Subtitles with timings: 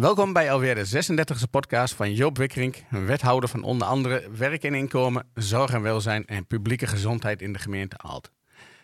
[0.00, 4.74] Welkom bij alweer de 36e podcast van Joop Wikkerink, wethouder van onder andere werk en
[4.74, 8.30] inkomen, zorg en welzijn en publieke gezondheid in de gemeente Aalt.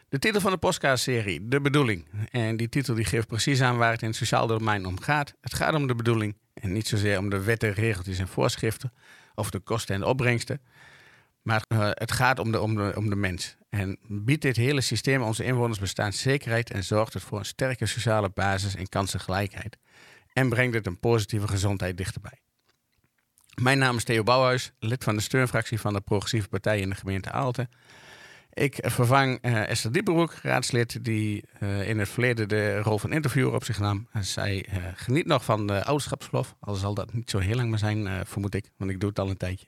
[0.09, 2.07] De titel van de podcastserie, De Bedoeling.
[2.31, 5.35] En die titel die geeft precies aan waar het in het sociaal domein om gaat.
[5.41, 8.93] Het gaat om de bedoeling en niet zozeer om de wetten, regeltjes en voorschriften
[9.35, 10.61] of de kosten en opbrengsten.
[11.43, 13.57] Maar uh, het gaat om de, om, de, om de mens.
[13.69, 18.31] En biedt dit hele systeem onze inwoners bestaanszekerheid en zorgt het voor een sterke sociale
[18.35, 19.77] basis en kansengelijkheid.
[20.37, 22.41] En brengt het een positieve gezondheid dichterbij.
[23.63, 26.95] Mijn naam is Theo Bouwhuis, lid van de steunfractie van de Progressieve Partij in de
[26.95, 27.69] gemeente Aalten.
[28.53, 33.55] Ik vervang uh, Esther Dieperbroek, raadslid, die uh, in het verleden de rol van interviewer
[33.55, 34.09] op zich nam.
[34.21, 37.79] Zij uh, geniet nog van de ouderschapsverlof, al zal dat niet zo heel lang meer
[37.79, 39.67] zijn, vermoed ik, want ik doe het al een tijdje.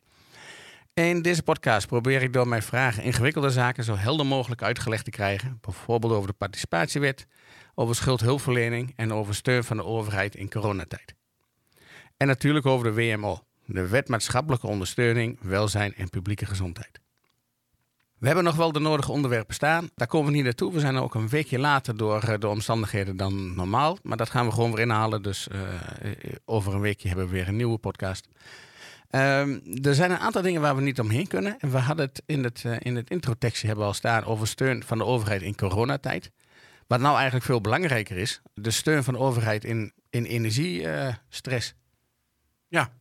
[0.95, 5.10] In deze podcast probeer ik door mijn vragen ingewikkelde zaken zo helder mogelijk uitgelegd te
[5.10, 5.59] krijgen.
[5.60, 7.26] Bijvoorbeeld over de participatiewet,
[7.78, 11.14] over schuldhulpverlening en over steun van de overheid in coronatijd.
[12.16, 17.01] En natuurlijk over de WMO, de Wet Maatschappelijke Ondersteuning, Welzijn en Publieke Gezondheid.
[18.18, 19.90] We hebben nog wel de nodige onderwerpen staan.
[19.95, 20.73] Daar komen we niet naartoe.
[20.73, 23.99] We zijn ook een weekje later door de omstandigheden dan normaal.
[24.02, 25.23] Maar dat gaan we gewoon weer inhalen.
[25.23, 25.60] Dus uh,
[26.45, 28.29] over een weekje hebben we weer een nieuwe podcast.
[29.10, 31.56] Um, er zijn een aantal dingen waar we niet omheen kunnen.
[31.59, 34.99] En we hadden het in het, uh, in het hebben al staan over steun van
[34.99, 36.30] de overheid in coronatijd.
[36.88, 41.70] Wat nou eigenlijk veel belangrijker is, de steun van de overheid in, in energiestress.
[41.70, 41.78] Uh,
[42.68, 42.94] ja,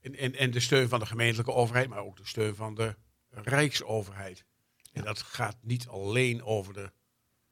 [0.00, 2.96] en, en, en de steun van de gemeentelijke overheid, maar ook de steun van de
[3.30, 4.44] rijksoverheid.
[4.92, 6.92] En dat gaat niet alleen over de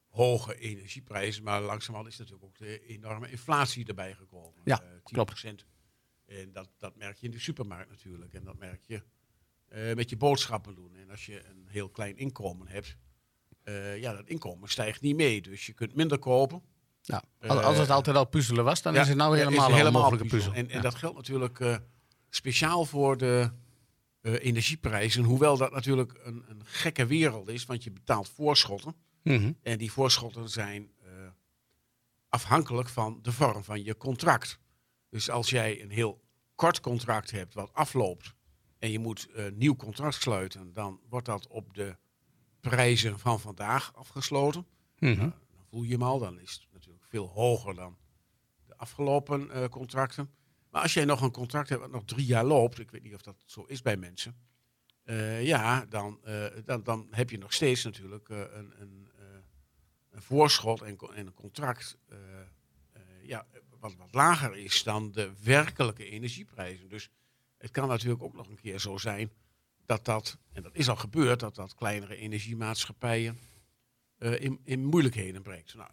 [0.07, 4.61] hoge energieprijzen, maar langzamerhand is natuurlijk ook de enorme inflatie erbij gekomen.
[4.63, 5.01] Ja, uh, 10%.
[5.01, 5.45] klopt.
[6.25, 8.33] En dat, dat merk je in de supermarkt natuurlijk.
[8.33, 9.03] En dat merk je
[9.73, 10.95] uh, met je boodschappen doen.
[10.95, 12.97] En als je een heel klein inkomen hebt,
[13.65, 15.41] uh, ja, dat inkomen stijgt niet mee.
[15.41, 16.61] Dus je kunt minder kopen.
[17.01, 19.77] Ja, als het altijd al puzzelen was, dan ja, is het nou helemaal, ja, een
[19.77, 20.27] helemaal puzzel.
[20.27, 20.53] puzzel.
[20.53, 21.75] En, en dat geldt natuurlijk uh,
[22.29, 23.51] speciaal voor de
[24.21, 25.23] energieprijzen.
[25.23, 28.95] Hoewel dat natuurlijk een, een, gekke wereld is, want je betaalt voorschotten.
[29.23, 29.57] Mm -hmm.
[29.61, 30.91] En die voorschotten zijn
[32.29, 34.59] afhankelijk van de vorm van je contract.
[35.09, 36.21] Dus als jij een heel
[36.55, 38.33] kort contract hebt wat afloopt
[38.79, 41.97] en je moet een nieuw contract sluiten, dan wordt dat op de
[42.59, 44.65] prijzen van vandaag afgesloten.
[44.99, 45.25] Mm -hmm.
[45.25, 47.97] uh, dan voel je hem al, dan is het natuurlijk veel hoger dan
[48.65, 50.29] de afgelopen uh, contracten.
[50.69, 53.13] Maar als jij nog een contract hebt wat nog drie jaar loopt, ik weet niet
[53.13, 54.35] of dat zo is bij mensen,
[55.05, 56.19] uh, ja, dan,
[56.65, 59.09] dan, dan heb je nog steeds natuurlijk een, een,
[60.11, 61.97] een voorschot en, en, een contract
[63.21, 63.47] ja,
[63.79, 66.89] wat, wat lager is dan de werkelijke energieprijzen.
[66.89, 67.09] Dus
[67.57, 69.31] het kan natuurlijk ook nog een keer zo zijn
[69.89, 73.39] dat dat, en dat is al gebeurd, dat dat kleinere energiemaatschappijen
[74.17, 75.73] uh, in, in moeilijkheden brengt.
[75.75, 75.91] Nou,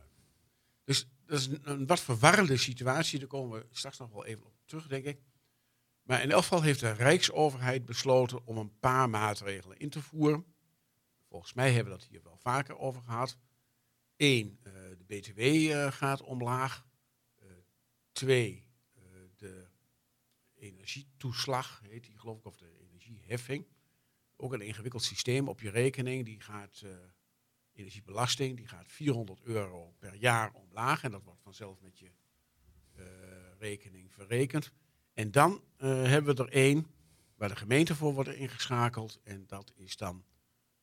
[0.84, 4.52] dus dat is een, wat verwarrende situatie, daar komen we straks nog wel even op
[4.64, 5.20] terug, denk ik.
[6.02, 10.44] Maar in elk geval heeft de Rijksoverheid besloten om een paar maatregelen in te voeren.
[11.28, 13.38] Volgens mij hebben we dat hier wel vaker over gehad.
[14.16, 16.84] Eén, uh, de BTW uh, gaat omlaag.
[18.12, 18.66] Twee,
[19.36, 19.66] de
[20.54, 23.66] energietoeslag, heet die geloof ik, of de energieheffing.
[24.36, 26.24] Ook een ingewikkeld systeem op je rekening.
[26.24, 26.90] Die gaat, uh,
[27.72, 31.02] energiebelasting, die gaat 400 euro per jaar omlaag.
[31.02, 32.10] En dat wordt vanzelf met je
[32.98, 33.04] uh,
[33.58, 34.72] rekening verrekend.
[35.14, 36.86] En dan hebben we er één
[37.34, 39.20] waar de gemeente voor wordt ingeschakeld.
[39.22, 40.24] En dat is dan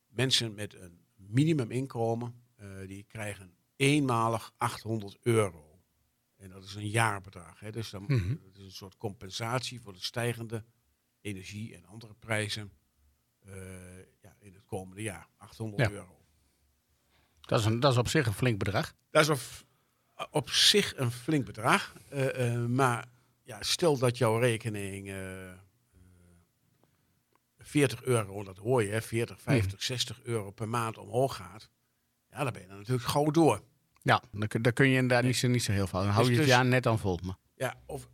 [0.07, 2.41] mensen met een minimuminkomen.
[2.87, 5.73] die krijgen eenmalig 800 euro.
[6.35, 7.59] En dat is een jaarbedrag.
[7.59, 7.71] Hè?
[7.71, 8.13] Dus dan, Mhm.
[8.13, 8.39] mm -hmm.
[8.43, 10.63] dat is een soort compensatie voor de stijgende
[11.21, 12.71] energie en andere prijzen
[14.21, 15.27] ja, in het komende jaar.
[15.37, 15.95] 800 Ja.
[15.95, 16.17] euro.
[17.41, 18.93] Dat is, een, dat is op zich een flink bedrag.
[19.11, 19.39] Dat is op,
[20.31, 21.93] op zich een flink bedrag.
[22.13, 23.05] Uh, uh, maar
[23.43, 25.13] ja, stel dat jouw rekening
[27.57, 31.69] 40 euro, dat hoor je, hè, 40, 50, 60 euro per maand omhoog gaat.
[32.29, 33.61] Ja, dan ben je dan natuurlijk gauw door.
[34.01, 35.99] Ja, dan, kun- dan kun je inderdaad niet zo, niet zo heel veel.
[35.99, 37.19] Dan hou je Dus- het dus- jaar net aan vol.
[37.23, 37.35] Maar.
[37.55, 38.09] Ja, of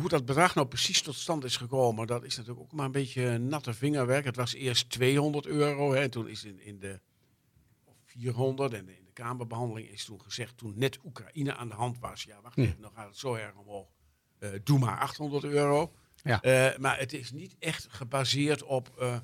[0.00, 2.92] hoe dat bedrag nou precies tot stand is gekomen, dat is natuurlijk ook maar een
[2.92, 4.24] beetje natte vingerwerk.
[4.24, 7.00] Het was eerst 200 euro, hè, en toen is in, in de
[7.84, 11.98] of 400 en in de Kamerbehandeling is toen gezegd, toen net Oekraïne aan de hand
[11.98, 13.88] was, ja, wacht even, dan gaat het zo erg omhoog.
[14.38, 15.92] Eh, doe maar 800 euro.
[16.14, 16.42] Ja.
[16.42, 19.16] Eh, maar het is niet echt gebaseerd op eh,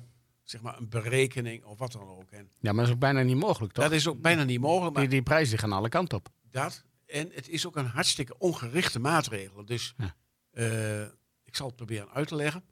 [0.43, 2.31] zeg maar een berekening of wat dan ook.
[2.31, 3.83] En Ja, maar dat is ook bijna niet mogelijk, toch?
[3.83, 4.93] dat is ook bijna niet mogelijk.
[4.93, 6.29] Maar die, die prijzen gaan alle kanten op.
[6.49, 6.83] dat.
[7.05, 9.65] En het is ook een hartstikke ongerichte maatregel.
[9.65, 10.15] Dus Ja.
[10.51, 11.03] Eh,
[11.43, 12.63] ik zal het proberen uit te leggen.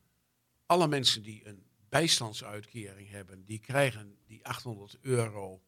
[0.65, 5.61] Alle mensen die een bijstandsuitkering hebben, die krijgen die 800 euro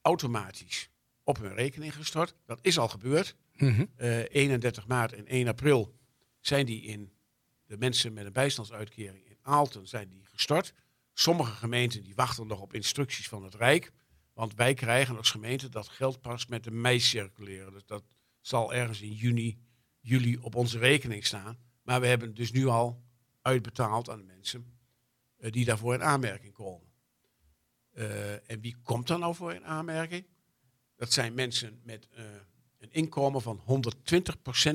[0.00, 0.90] automatisch
[1.24, 2.34] op hun rekening gestort.
[2.44, 3.36] Dat is al gebeurd.
[3.52, 3.84] Mhm.
[3.96, 5.94] Eh, 31 maart en 1 april
[6.40, 7.12] zijn die in
[7.66, 10.74] de mensen met een bijstandsuitkering in Aalten zijn die gestort.
[11.12, 13.92] Sommige gemeenten die wachten nog op instructies van het Rijk.
[14.34, 17.72] Want wij krijgen als gemeente dat geld pas met de mei circuleren.
[17.72, 18.04] Dus dat
[18.40, 19.58] zal ergens in juni,
[20.02, 21.58] juli op onze rekening staan.
[21.82, 23.02] Maar we hebben dus nu al
[23.42, 24.78] uitbetaald aan de mensen
[25.36, 26.88] eh, die daarvoor in aanmerking komen.
[27.92, 30.26] Eh, en wie komt er nou voor in aanmerking?
[30.96, 32.24] Dat zijn mensen met eh,
[32.78, 33.62] een inkomen van 120%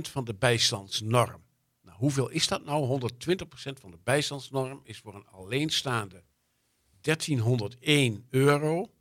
[0.02, 1.44] van de bijstandsnorm.
[1.82, 2.88] Nou, hoeveel is dat nou?
[2.88, 6.24] 120% van de bijstandsnorm is voor een alleenstaande
[7.02, 8.92] 1301 euro.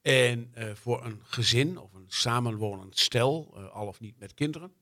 [0.00, 4.72] En voor een gezin of een samenwonend stel, al of niet met kinderen,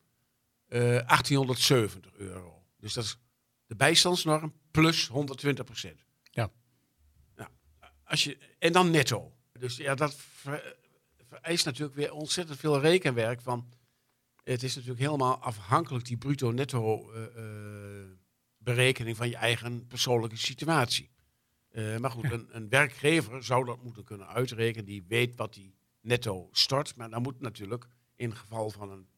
[0.68, 2.62] uh, 1870 euro.
[2.76, 3.18] Dus dat is
[3.66, 6.04] de bijstandsnorm plus 120 procent.
[6.22, 6.50] Ja.
[7.36, 7.50] Nou,
[8.04, 9.32] als je, en dan netto.
[9.52, 10.76] Dus ja, dat ver,
[11.28, 13.40] vereist natuurlijk weer ontzettend veel rekenwerk.
[13.40, 13.72] Van,
[14.44, 17.12] het is natuurlijk helemaal afhankelijk, die bruto-netto
[18.58, 21.10] berekening van je eigen persoonlijke situatie.
[21.72, 24.84] Uh, maar goed, een, een, werkgever zou dat moeten kunnen uitrekenen.
[24.84, 26.96] Die weet wat die netto stort.
[26.96, 27.86] Maar dan moet natuurlijk
[28.16, 29.08] in het geval van een,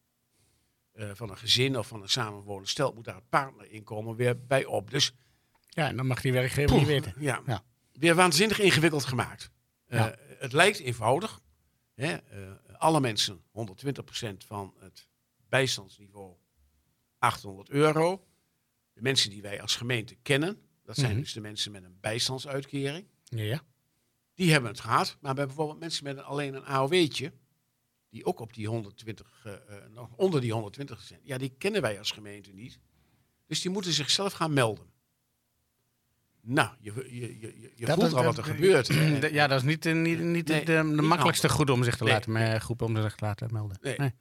[0.94, 4.64] uh, van een gezin of van een samenwonen stel, moet daar het partnerinkomen weer bij
[4.64, 4.90] op.
[4.90, 5.12] Dus,
[5.68, 7.14] ja, en dan mag die werkgever niet weten.
[7.18, 9.50] Ja, ja, weer waanzinnig ingewikkeld gemaakt.
[9.88, 10.14] Uh, ja.
[10.38, 11.40] Het lijkt eenvoudig.
[11.94, 12.16] Hè?
[12.76, 15.08] alle mensen 120% van het
[15.48, 16.34] bijstandsniveau
[17.18, 18.26] 800 euro.
[18.92, 21.20] De mensen die wij als gemeente kennen, dat zijn Mhm.
[21.20, 23.06] dus de mensen met een bijstandsuitkering.
[23.24, 23.62] Ja.
[24.34, 25.16] Die hebben het gehad.
[25.20, 27.32] Maar bij bijvoorbeeld mensen met een, alleen een AOW'tje,
[28.10, 31.80] die ook op die 120, uh, uh, nog onder die 120 zijn, ja, die kennen
[31.82, 32.78] wij als gemeente niet.
[33.46, 34.88] Dus die moeten zichzelf gaan melden.
[36.42, 38.86] Nou, je, je, je, je Dat- voelt al wat er gebeurt.
[39.32, 41.64] Ja, dat is niet, eh, niet, niet Nee, de, de niet makkelijkste handig.
[41.66, 43.78] groep om zich te Nee, laten, me- groep om zich te laten melden.
[43.80, 43.96] Nee.
[43.98, 44.12] Nee.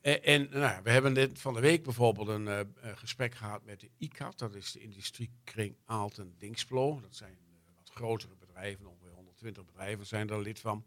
[0.00, 3.64] En, en nou, we hebben dit van de week bijvoorbeeld een eh, eh, gesprek gehad
[3.64, 4.38] met de ICAT.
[4.38, 7.00] Dat is de industriekring Aalten Dingsplo.
[7.00, 10.84] Dat zijn eh, wat grotere bedrijven, ongeveer 120 bedrijven zijn daar lid van.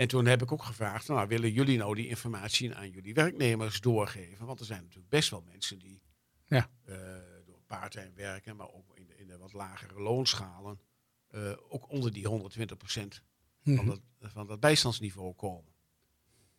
[0.00, 3.80] En toen heb ik ook gevraagd, nou, willen jullie nou die informatie aan jullie werknemers
[3.80, 4.46] doorgeven?
[4.46, 6.02] Want er zijn natuurlijk best wel mensen die
[6.46, 6.70] Ja.
[6.84, 6.96] eh,
[7.46, 10.80] door part-time werken, maar ook in de, in de wat lagere loonschalen,
[11.28, 13.22] eh, ook onder die 120%
[13.64, 13.86] van, Mhm.
[13.86, 15.72] dat, van dat bijstandsniveau komen.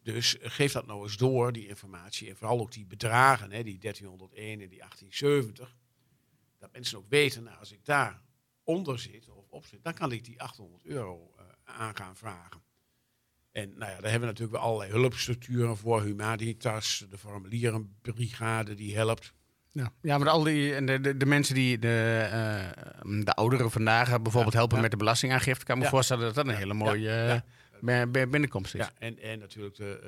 [0.01, 2.29] Dus geef dat nou eens door, die informatie.
[2.29, 5.77] En vooral ook die bedragen, hè, die 1301 en die 1870.
[6.57, 8.21] Dat mensen ook weten, nou, als ik daar
[8.63, 12.61] onder zit of op zit, dan kan ik die 800 euro eh, aan gaan vragen.
[13.51, 16.03] En nou ja, daar hebben we natuurlijk wel allerlei hulpstructuren voor.
[16.03, 19.33] Humanitas, de formulierenbrigade die helpt.
[19.71, 23.71] Ja, ja maar al die, en de, de, de mensen die, de, eh, de ouderen
[23.71, 24.81] vandaag bijvoorbeeld Ja, helpen ja.
[24.81, 25.93] met de belastingaangifte, kan ik me Ja.
[25.93, 27.43] voorstellen dat dat een hele mooie
[27.85, 28.79] eh, binnenkomst is.
[28.81, 29.99] Ja, en, en natuurlijk, de,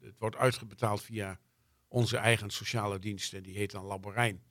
[0.00, 1.38] eh, het wordt uitbetaald via
[1.88, 3.32] onze eigen sociale dienst.
[3.32, 4.42] En die heet dan Laborijn.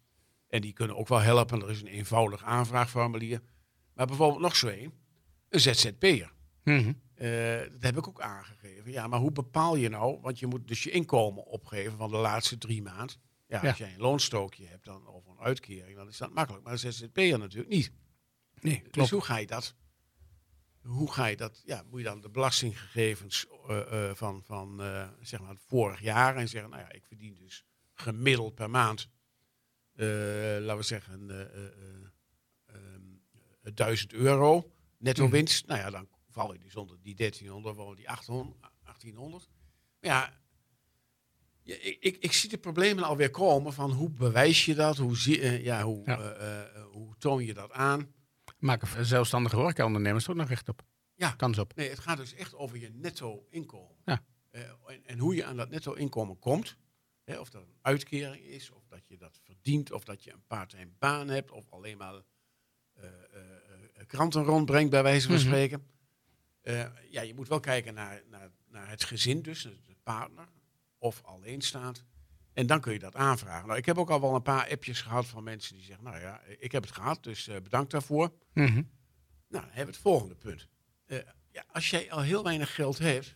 [0.50, 1.62] En die kunnen ook wel helpen.
[1.62, 3.42] Er is een eenvoudig aanvraagformulier.
[3.94, 4.94] Maar bijvoorbeeld nog zo een,
[5.50, 6.32] een ZZP'er.
[6.64, 6.94] Mhm.
[7.22, 8.92] Eh, dat heb ik ook aangegeven.
[8.92, 10.20] Ja, maar hoe bepaal je nou?
[10.22, 13.16] Want je moet dus je inkomen opgeven van de laatste drie maanden.
[13.48, 13.70] Ja, Ja.
[13.70, 16.64] als jij een loonstookje hebt dan, of een uitkering, dan is dat makkelijk.
[16.64, 17.92] Maar een ZZP'er natuurlijk niet.
[18.60, 19.10] Nee, Dus klopt.
[19.10, 19.76] hoe ga je dat?
[20.82, 21.62] Hoe ga je dat?
[21.66, 24.78] Ja, moet je dan de belastinggegevens eh, eh, van, van
[25.22, 29.10] zeg maar het vorig jaar en zeggen, nou ja, ik verdien dus gemiddeld per maand,
[29.96, 32.76] laten we zeggen, eh, eh, eh,
[33.64, 35.32] ehm, 1000 euro netto Mhm.
[35.32, 35.66] winst.
[35.68, 39.50] Nou ja, dan val je dus onder die 1300 of die 800, 1800.
[40.00, 40.34] Maar ja,
[41.64, 44.98] ik, ik, ik zie de problemen alweer komen van hoe bewijs je dat?
[44.98, 46.20] Hoe, zie, eh, ja, hoe, Ja.
[46.20, 48.14] eh, eh, hoe toon je dat aan?
[48.60, 50.82] Maken zelfstandige horecaondernemers ook nog recht op.
[51.16, 51.32] Ja.
[51.32, 51.76] Kans op.
[51.76, 53.96] Nee, het gaat dus echt over je netto inkomen.
[54.06, 54.24] Ja.
[54.52, 56.78] En, en hoe je aan dat netto inkomen komt.
[57.24, 60.46] Hè, of dat een uitkering is, of dat je dat verdient, of dat je een
[60.48, 62.22] part-time baan hebt, of alleen maar
[64.08, 65.46] kranten rondbrengt, bij wijze van Mhm.
[65.46, 65.88] spreken.
[66.62, 70.48] Eh, ja, je moet wel kijken naar, naar, naar het gezin, dus de partner,
[70.98, 72.06] of alleenstaand.
[72.54, 73.68] En dan kun je dat aanvragen.
[73.68, 76.20] Nou, ik heb ook al wel een paar appjes gehad van mensen die zeggen, nou
[76.20, 78.34] ja, ik heb het gehad, dus eh, bedankt daarvoor.
[78.54, 78.74] Mhm.
[78.74, 78.84] Nou,
[79.48, 80.68] dan hebben we het volgende punt.
[81.06, 81.18] Eh,
[81.52, 83.36] ja, als jij al heel weinig geld hebt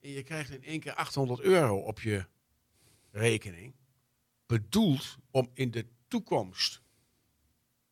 [0.00, 2.26] en je krijgt in één keer 800 euro op je
[3.10, 3.74] rekening,
[4.46, 6.82] bedoeld om in de toekomst,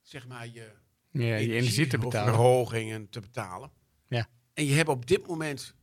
[0.01, 0.73] zeg maar, je,
[1.11, 2.35] Ja, je energie te betalen.
[2.35, 3.71] verhogingen te betalen.
[4.09, 4.29] Ja.
[4.55, 5.75] En je hebt op dit moment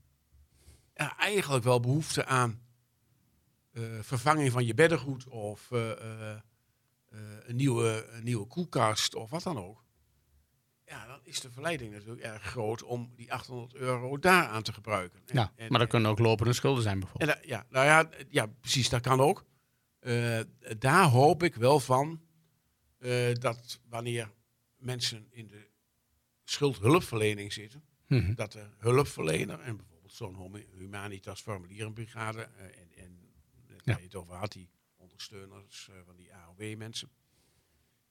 [0.94, 2.62] ja, eigenlijk wel behoefte aan
[3.72, 5.92] eh, vervanging van je beddengoed of eh,
[6.32, 6.38] eh,
[7.46, 9.84] een, nieuwe, een nieuwe koelkast of wat dan ook.
[10.86, 15.20] Ja, dan is de verleiding natuurlijk erg groot om die 800 euro daaraan te gebruiken.
[15.26, 17.32] En- Ja, en- maar dat kunnen ook lopende schulden zijn bijvoorbeeld.
[17.42, 19.46] en, ja, nou ja, ja, precies, dat kan ook.
[20.78, 22.22] Daar hoop ik wel van
[23.40, 24.32] dat wanneer
[24.78, 25.68] mensen in de
[26.44, 28.34] schuldhulpverlening zitten, Mhm.
[28.34, 33.20] dat de hulpverlener en bijvoorbeeld zo'n Hum- Humanitas formulierenbrigade eh, en, en
[33.68, 33.76] Ja.
[33.84, 37.10] waar je het over had, die ondersteuners eh, van die AOW-mensen,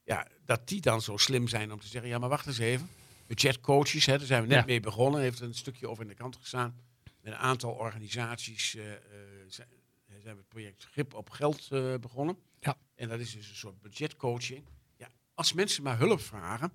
[0.04, 2.88] ja, dat die dan zo slim zijn om te zeggen, ja maar wacht eens even,
[3.26, 4.64] budgetcoaches, hè, daar zijn we net Ja.
[4.64, 6.76] mee begonnen, heeft een stukje over in de kant gestaan,
[7.20, 9.00] met een aantal organisaties eh, eh,
[9.48, 9.68] zijn,
[10.08, 12.38] zijn we het project Grip op Geld eh, begonnen.
[12.60, 12.76] Ja.
[12.94, 14.64] En dat is dus een soort budgetcoaching.
[14.96, 16.72] Ja, als mensen maar hulp vragen,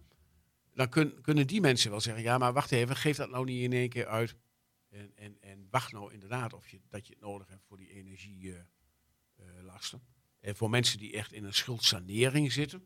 [0.73, 3.61] dan kun- kunnen die mensen wel zeggen, ja, maar wacht even, geef dat nou niet
[3.63, 4.35] in één keer uit.
[4.89, 7.89] En, en, en wacht nou inderdaad of je, dat je het nodig hebt voor die
[7.89, 10.01] energielasten.
[10.39, 12.79] en voor mensen die echt in een schuldsanering zitten,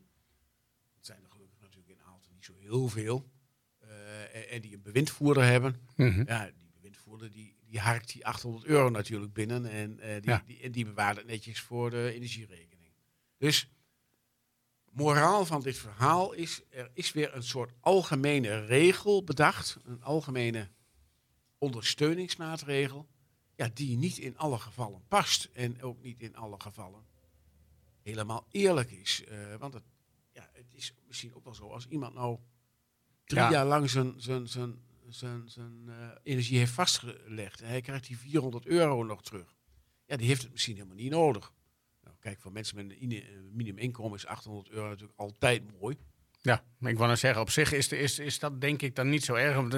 [0.94, 3.30] dat zijn er gelukkig natuurlijk in Aalten niet zo heel veel,
[3.78, 6.22] eh, en, en die een bewindvoerder hebben, Mhm.
[6.26, 10.42] ja, die bewindvoerder die, die harkt die 800 euro natuurlijk binnen en, eh, die, Ja.
[10.46, 12.92] die, en die bewaart het netjes voor de energierekening.
[13.36, 13.68] Dus
[14.98, 20.68] moraal van dit verhaal is, er is weer een soort algemene regel bedacht, een algemene
[21.58, 23.08] ondersteuningsmaatregel,
[23.54, 27.06] ja, die niet in alle gevallen past en ook niet in alle gevallen
[28.02, 29.24] helemaal eerlijk is.
[29.24, 29.82] Eh, want het,
[30.32, 32.38] ja, het is misschien ook wel zo, als iemand nou
[33.24, 33.50] drie Ja.
[33.50, 38.18] jaar lang zijn, zijn, zijn, zijn, zijn eh, energie heeft vastgelegd en hij krijgt die
[38.18, 39.56] 400 euro nog terug,
[40.06, 41.52] ja, die heeft het misschien helemaal niet nodig.
[42.28, 45.96] Kijk, voor mensen met een eh, minimuminkomen is 800 euro natuurlijk altijd mooi.
[46.40, 48.94] Ja, maar ik wou nou zeggen, op zich is, de, is, is dat denk ik
[48.94, 49.54] dan niet zo erg.
[49.54, 49.72] Want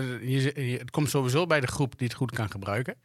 [0.80, 2.97] het komt sowieso bij de groep die het goed kan gebruiken.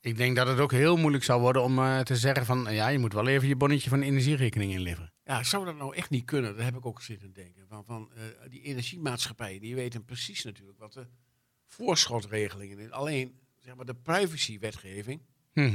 [0.00, 2.66] Ik denk dat het ook heel moeilijk zou worden om eh, te zeggen van...
[2.70, 5.12] ja, je moet wel even je bonnetje van de energierekening inleveren.
[5.24, 6.56] Ja, zou dat nou echt niet kunnen?
[6.56, 7.66] Daar heb ik ook zitten denken.
[7.68, 11.06] Van, van eh, die energiemaatschappijen, die weten precies natuurlijk wat de
[11.66, 12.90] voorschotregelingen is.
[12.90, 15.20] Alleen, zeg maar, de privacywetgeving
[15.52, 15.74] eh,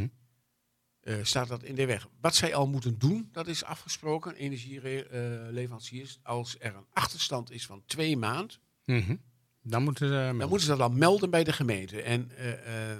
[1.22, 2.08] staat dat in de weg.
[2.22, 6.20] Wat zij al moeten doen, dat is afgesproken, energieleveranciers.
[6.24, 9.16] als er een achterstand is van twee maanden, Mhm.
[9.62, 10.14] Dan moeten ze...
[10.14, 12.02] dan moeten ze dat dan melden bij de gemeente.
[12.02, 12.98] En eh, eh,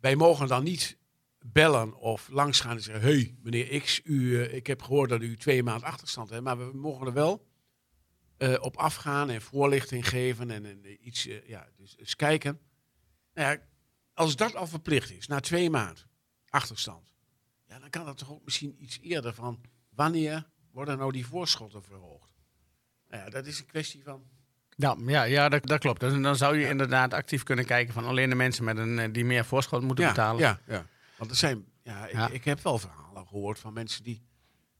[0.00, 0.98] wij mogen dan niet
[1.38, 3.02] bellen of langsgaan en zeggen...
[3.04, 6.42] hey, meneer X, u, eh, ik heb gehoord dat u twee maanden achterstand hebt...
[6.42, 7.46] maar we mogen er wel
[8.36, 11.26] eh, op afgaan en voorlichting geven en, en iets...
[11.26, 12.60] eh, ja, dus eens kijken.
[13.34, 13.62] Nou ja,
[14.14, 16.04] als dat al verplicht is, na twee maanden
[16.48, 17.12] achterstand...
[17.66, 19.60] ja, dan kan dat toch ook misschien iets eerder van...
[19.90, 22.36] wanneer worden nou die voorschotten verhoogd?
[23.08, 24.22] Nou ja, dat is een kwestie van...
[24.76, 26.00] Ja, ja, ja dat, dat klopt.
[26.00, 29.12] Dus dan zou je inderdaad actief kunnen kijken van alleen de mensen met een, eh,
[29.12, 30.40] die meer voorschot moeten ja, betalen.
[30.40, 30.86] Ja, ja.
[31.16, 32.28] Want er zijn, ja, ik, Ja.
[32.28, 34.22] ik heb wel verhalen gehoord van mensen die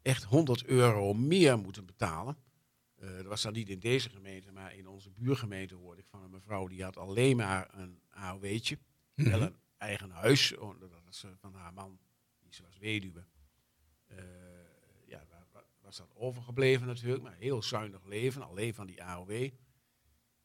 [0.02, 2.36] echt 100 euro meer moeten betalen.
[2.96, 6.22] Eh, dat was dan niet in deze gemeente, maar in onze buurgemeente hoorde ik van
[6.22, 8.78] een mevrouw die had alleen maar een AOW'tje.
[9.14, 9.30] Mhm.
[9.30, 11.98] Wel een eigen huis, oh, dat eh, van haar man,
[12.40, 13.24] die ze was weduwe.
[14.06, 14.16] Eh,
[15.06, 19.50] ja, wa- wa- was dat overgebleven natuurlijk, maar heel zuinig leven, alleen van die AOW.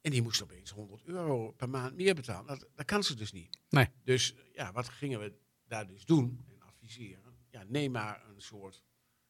[0.01, 2.47] En die moest opeens 100 euro per maand meer betalen.
[2.47, 3.57] Dat, dat kan ze dus niet.
[3.69, 3.87] Nee.
[4.03, 5.33] Dus ja, wat gingen we
[5.67, 7.37] daar dus doen en adviseren?
[7.49, 8.83] Ja, neem maar een soort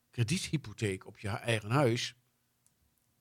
[0.10, 2.16] krediethypotheek op je eigen huis.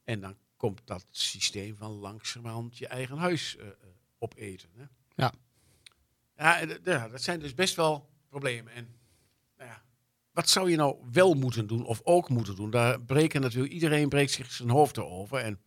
[0.04, 3.74] En dan komt dat systeem van langzamerhand je eigen huis eh, eh,
[4.18, 4.70] opeten.
[4.74, 4.84] Hè?
[5.14, 5.34] Ja.
[6.36, 8.72] Ja, eh, ja, dat zijn dus best wel problemen.
[8.72, 8.88] En
[9.56, 9.82] nou ja,
[10.32, 12.70] wat zou je nou wel moeten doen of ook moeten doen?
[12.70, 15.38] Daar breken natuurlijk, iedereen breekt zich zijn hoofd erover.
[15.38, 15.60] En,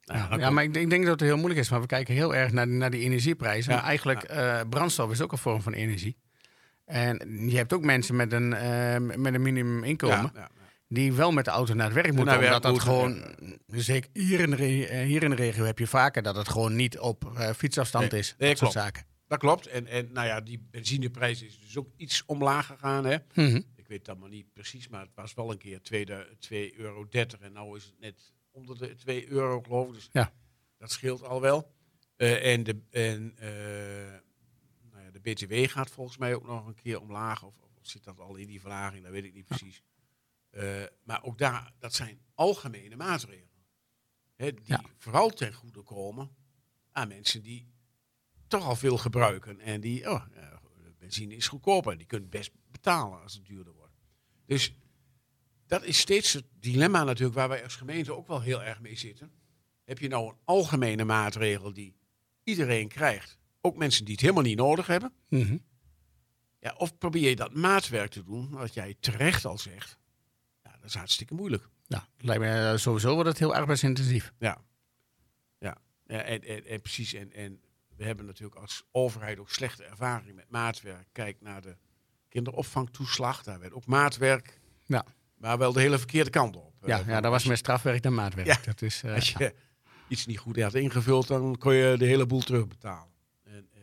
[0.00, 1.68] nou, Ja, maar ik denk, ik denk dat het heel moeilijk is.
[1.70, 3.72] Maar we kijken heel erg naar, naar die energieprijzen.
[3.72, 6.16] Ja, eigenlijk, eh, brandstof is ook een vorm van energie.
[6.84, 10.32] En je hebt ook mensen met een, eh, met een minimuminkomen...
[10.88, 12.38] die wel met de auto naar het werk moeten.
[12.38, 13.24] omdat dat moeten, gewoon...
[13.66, 14.64] Zeker hier in, de
[15.04, 18.34] hier in de regio heb je vaker dat het gewoon niet op fietsafstand Nee, is.
[18.38, 19.06] nee, dat soort zaken.
[19.28, 19.66] Dat klopt.
[19.66, 23.04] En, en nou ja, die benzineprijs is dus ook iets omlaag gegaan.
[23.04, 23.16] Hè?
[23.34, 23.60] Mhm.
[23.76, 27.06] Ik weet dat maar niet precies, maar het was wel een keer 2,30 euro.
[27.10, 29.94] En nu is het net onder de 2 euro, geloof ik.
[29.94, 30.32] Dus Ja.
[30.78, 31.72] dat scheelt al wel.
[32.16, 34.20] Eh, en de, en, eh,
[34.90, 37.42] nou ja, de BTW gaat volgens mij ook nog een keer omlaag.
[37.42, 39.02] Of, of zit dat al in die verlaging?
[39.02, 39.82] Dat weet ik niet precies.
[40.50, 43.46] Eh, maar ook daar, dat zijn algemene maatregelen.
[44.36, 44.82] Hè, die Ja.
[44.96, 46.36] vooral ten goede komen
[46.92, 47.66] aan mensen die
[48.48, 49.60] toch al veel gebruiken.
[49.60, 50.60] En die, oh, ja,
[50.98, 51.96] benzine is goedkoper.
[51.96, 53.94] Die kunnen best betalen als het duurder wordt.
[54.46, 54.74] Dus
[55.66, 58.96] dat is steeds het dilemma natuurlijk waar wij als gemeente ook wel heel erg mee
[58.96, 59.32] zitten.
[59.84, 61.96] Heb je nou een algemene maatregel die
[62.42, 65.12] iedereen krijgt, ook mensen die het helemaal niet nodig hebben?
[65.28, 65.58] Mhm.
[66.60, 69.98] Ja, of probeer je dat maatwerk te doen, wat jij terecht al zegt.
[70.62, 71.68] Ja, dat is hartstikke moeilijk.
[71.86, 74.32] Ja, het lijkt me eh, sowieso wordt het heel arbeidsintensief.
[74.38, 74.64] Ja,
[75.58, 75.78] ja.
[76.06, 77.12] ja en, en, en precies.
[77.12, 77.60] En, en
[77.98, 81.08] we hebben natuurlijk als overheid ook slechte ervaring met maatwerk.
[81.12, 81.76] Kijk naar de
[82.28, 83.42] kinderopvangtoeslag.
[83.42, 84.60] Daar werd ook maatwerk.
[84.84, 85.04] Ja.
[85.36, 86.74] Maar wel de hele verkeerde kant op.
[86.86, 88.46] Ja, Eh, ja, dat was meer strafwerk dan maatwerk.
[88.46, 88.58] Ja.
[88.64, 89.54] Dat is, eh, Als je
[90.08, 93.12] iets niet goed had ingevuld, dan kon je de hele boel terugbetalen.
[93.42, 93.80] En, eh,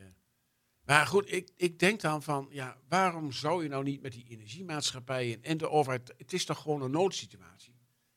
[0.84, 4.26] maar goed, ik, ik denk dan van, ja, waarom zou je nou niet met die
[4.30, 6.14] energiemaatschappijen en de overheid...
[6.18, 7.76] Het is toch gewoon een noodsituatie?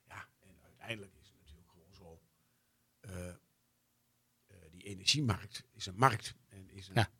[0.08, 2.20] Ja, en uiteindelijk is het natuurlijk gewoon zo...
[3.00, 6.34] eh, eh, die energiemarkt is een markt.
[6.48, 7.10] En is een, Ja.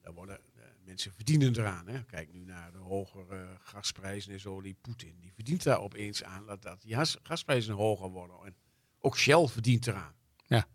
[0.00, 1.88] daar worden, eh, mensen verdienen eraan.
[1.88, 2.04] Hè.
[2.04, 4.60] Kijk nu naar de hogere gasprijzen en zo.
[4.60, 8.36] Die Poetin, die verdient daar opeens aan dat, dat die gas- gasprijzen hoger worden.
[8.44, 8.56] En
[8.98, 10.14] ook Shell verdient eraan.
[10.46, 10.66] Ja.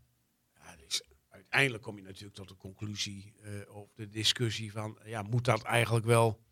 [0.61, 5.21] Ja, dus uiteindelijk kom je natuurlijk tot de conclusie eh of de discussie van, ja,
[5.21, 6.45] moet dat eigenlijk wel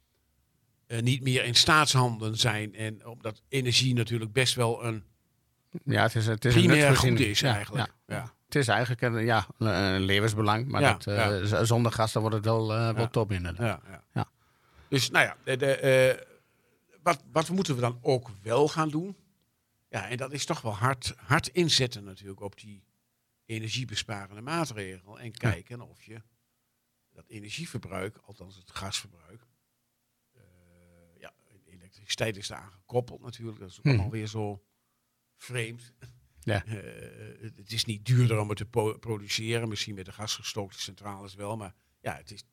[0.86, 2.76] eh, niet meer in staatshanden zijn?
[2.76, 5.04] En omdat energie natuurlijk best wel een
[5.84, 7.94] ja, het is, het is primair goed is Ja, eigenlijk.
[8.06, 8.16] ja.
[8.16, 8.35] Ja.
[8.46, 11.64] Het is eigenlijk een, ja, een levensbelang, maar Ja, dat, eh, ja.
[11.64, 13.82] zonder gas dan wordt het wel, eh, wel top inderdaad.
[13.84, 14.04] Ja, ja.
[14.14, 14.30] Ja.
[14.88, 16.26] Dus nou ja, de, de, eh,
[17.04, 19.16] wat, wat moeten we dan ook wel gaan doen?
[19.90, 22.84] Ja, en dat is toch wel hard, hard inzetten natuurlijk op die
[23.46, 25.20] energiebesparende maatregel.
[25.20, 26.22] En kijken of je
[27.14, 29.42] dat energieverbruik, althans het gasverbruik,
[31.18, 31.34] ja,
[31.66, 33.60] elektriciteit is daar gekoppeld natuurlijk.
[33.60, 33.94] Dat is ook Hmm.
[33.94, 34.64] allemaal weer zo
[35.36, 35.94] vreemd.
[36.46, 36.64] Ja.
[36.66, 36.74] Eh,
[37.56, 39.70] het- is niet duurder om het te produceren.
[39.70, 41.58] Misschien met de gasgestookte centrales wel.
[41.58, 42.44] Maar ja, het, is,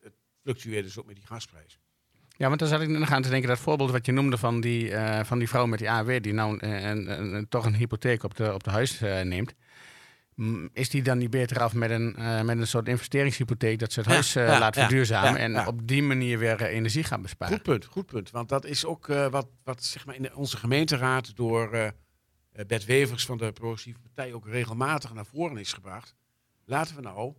[0.00, 1.78] het, fluctueert dus ook met die gasprijs.
[2.36, 4.60] Ja, want dan zat ik nog aan te denken, dat voorbeeld wat je noemde van
[4.60, 7.74] die, eh, van die vrouw met die AW, die nou een, een- een- toch een
[7.74, 9.54] hypotheek op de, op de huis eh, neemt.
[10.34, 12.14] Mm, Is die dan niet beter af met een,
[12.46, 15.88] met een soort investeringshypotheek dat ze het Ja, huis ja, laat ja, verduurzamen en op
[15.88, 17.54] die manier weer energie gaan besparen?
[17.54, 18.30] Goed punt, goed punt.
[18.30, 21.92] Want dat is ook wat, wat zeg maar in onze gemeenteraad door
[22.66, 26.14] Bert Wevers van de Progressieve Partij ook regelmatig naar voren is gebracht.
[26.64, 27.34] Laten we nou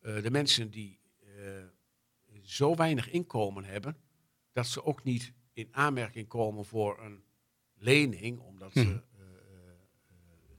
[0.00, 1.64] eh, de mensen die eh,
[2.42, 3.96] zo weinig inkomen hebben,
[4.52, 7.24] dat ze ook niet in aanmerking komen voor een
[7.74, 8.96] lening, omdat ze eh, eh,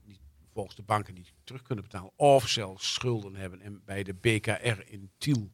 [0.02, 0.20] niet,
[0.52, 4.80] volgens de banken niet terug kunnen betalen, of zelfs schulden hebben en bij de BKR
[4.86, 5.50] in Tiel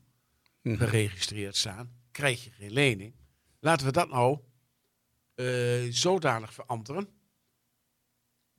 [0.63, 0.77] Mhm.
[0.77, 3.15] geregistreerd staan, krijg je geen lening.
[3.61, 4.39] Laten we dat nou
[5.35, 7.09] eh, zodanig veranderen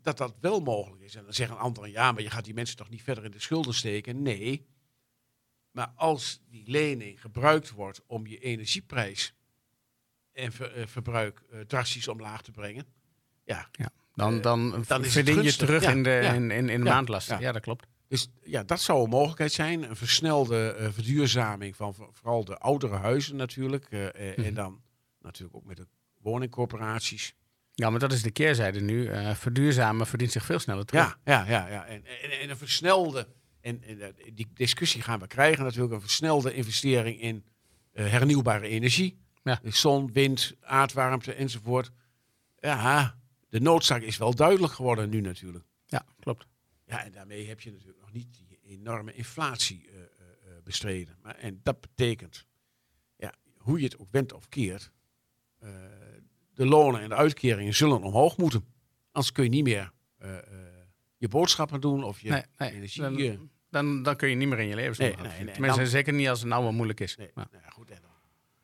[0.04, 1.16] dat dat wel mogelijk is.
[1.16, 3.40] En dan zeggen anderen, ja, maar je gaat die mensen toch niet verder in de
[3.40, 4.22] schulden steken?
[4.22, 4.66] Nee.
[5.72, 9.34] Maar als die lening gebruikt wordt om je energieprijs
[10.32, 12.86] en ver- eh, verbruik eh, drastisch omlaag te brengen,
[13.46, 13.70] ja,
[14.16, 16.34] Dan, Eh, dan, dan verdien je terug Ja, in de, ja.
[16.34, 17.36] in, in, in de Ja, maandlasten.
[17.36, 17.42] Ja.
[17.42, 17.52] ja.
[17.52, 17.86] dat klopt.
[18.08, 19.84] Dus ja, dat zou een mogelijkheid zijn.
[19.90, 23.86] Een versnelde verduurzaming van vo- vooral de oudere huizen natuurlijk.
[23.92, 24.00] eh,
[24.38, 24.44] Mhm.
[24.48, 24.82] En dan
[25.22, 25.88] natuurlijk ook met de
[26.22, 27.36] woningcorporaties.
[27.76, 29.08] Ja, maar dat is de keerzijde nu.
[29.08, 31.20] Eh, verduurzamen verdient zich veel sneller terug.
[31.24, 31.68] Ja, ja, ja.
[31.68, 31.86] ja.
[31.86, 33.28] En, en, en een versnelde,
[33.62, 37.46] en, en eh, die discussie gaan we krijgen natuurlijk, een versnelde investering in
[37.92, 39.22] eh, hernieuwbare energie.
[39.44, 39.60] Ja.
[39.62, 41.92] Dus Zon, wind, aardwarmte enzovoort.
[42.60, 45.66] Ja, de noodzaak is wel duidelijk geworden nu natuurlijk.
[45.86, 46.48] Ja, klopt.
[46.86, 49.90] Ja, en daarmee heb je natuurlijk nog niet die enorme inflatie
[50.64, 51.18] bestreden.
[51.22, 52.46] Maar, en dat betekent,
[53.16, 54.92] ja, hoe je het ook wendt of keert,
[56.54, 58.66] de lonen en de uitkeringen zullen omhoog moeten.
[59.12, 60.44] Anders kun je niet meer eh, eh,
[61.18, 63.02] je boodschappen doen of je Nee, nee, energie...
[63.02, 65.16] dan- Dan, dan kun je niet meer in je leven Nee.
[65.52, 67.16] Tenminste, Dan- zeker niet als het nou wel moeilijk is.
[67.18, 68.12] nee, nou ja, goed, en dan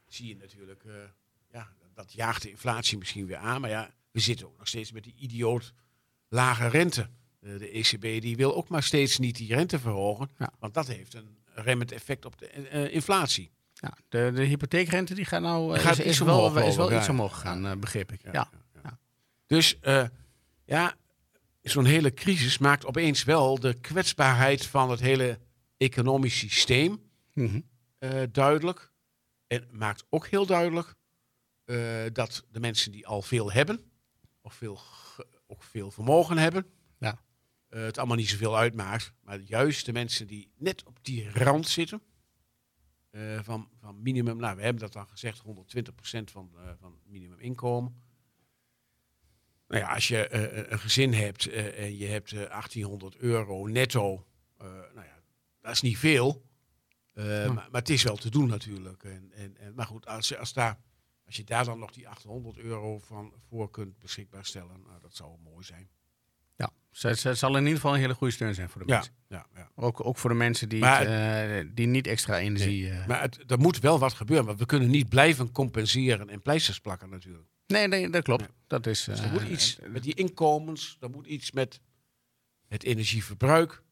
[0.07, 0.93] zie je natuurlijk, eh,
[1.51, 3.61] ja, dat jaagt de inflatie misschien weer aan.
[3.61, 5.73] Maar ja, we zitten ook nog steeds met die idioot
[6.27, 7.09] lage rente.
[7.39, 10.29] De ECB die wil ook maar steeds niet die rente verhogen.
[10.37, 10.51] Ja.
[10.59, 13.51] Want dat heeft een remmend effect op de inflatie.
[13.81, 17.31] Ja, de, de hypotheekrente die gaat nou eh, Gaat is, wel, is wel iets omhoog
[17.31, 17.35] ja.
[17.37, 18.21] gegaan, eh, begreep ik.
[18.31, 18.49] Ja.
[19.45, 20.07] Dus eh,
[20.65, 20.95] ja,
[21.61, 25.39] zo'n hele crisis maakt opeens wel de kwetsbaarheid van het hele
[25.77, 27.59] economisch systeem Mhm.
[28.31, 28.91] duidelijk.
[29.47, 30.95] En maakt ook heel duidelijk
[32.13, 33.79] dat de mensen die al veel hebben,
[34.41, 34.79] of veel,
[35.47, 36.65] ook veel vermogen hebben,
[36.99, 37.19] Ja.
[37.69, 39.13] het allemaal niet zoveel uitmaakt.
[39.21, 42.01] Maar juist de mensen die net op die rand zitten,
[43.09, 47.39] eh, van, van minimum, nou we hebben dat dan gezegd, 120% van, eh van minimum
[47.39, 48.01] inkomen.
[49.67, 54.27] Nou ja, als je eh, een gezin hebt en je hebt eh, 1800 euro netto,
[54.57, 55.21] nou ja,
[55.61, 56.47] dat is niet veel.
[57.13, 59.03] Maar, maar het is wel te doen natuurlijk.
[59.03, 60.79] En, en, en, maar goed, als je, als, daar,
[61.25, 65.15] als je daar dan nog die 800 euro van voor kunt beschikbaar stellen, nou, dat
[65.15, 65.89] zou mooi zijn.
[66.59, 68.87] Ja, ze- het, het zal in ieder geval een hele goede steun zijn voor de
[68.93, 69.13] mensen.
[69.27, 69.69] ja, ja.
[69.75, 72.89] Ook, ook voor de mensen die, het, eh, die niet extra energie...
[72.89, 76.41] eh, Maar het, er moet wel wat gebeuren, want we kunnen niet blijven compenseren en
[76.41, 77.47] pleisters plakken natuurlijk.
[77.67, 78.41] nee, nee, dat klopt.
[78.41, 78.49] Nee.
[78.67, 81.81] Dat is, Dus er eh, moet iets met die inkomens, er moet iets met
[82.67, 83.83] het energieverbruik.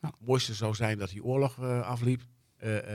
[0.00, 0.08] Ja.
[0.08, 2.22] Het mooiste zou zijn dat die oorlog afliep.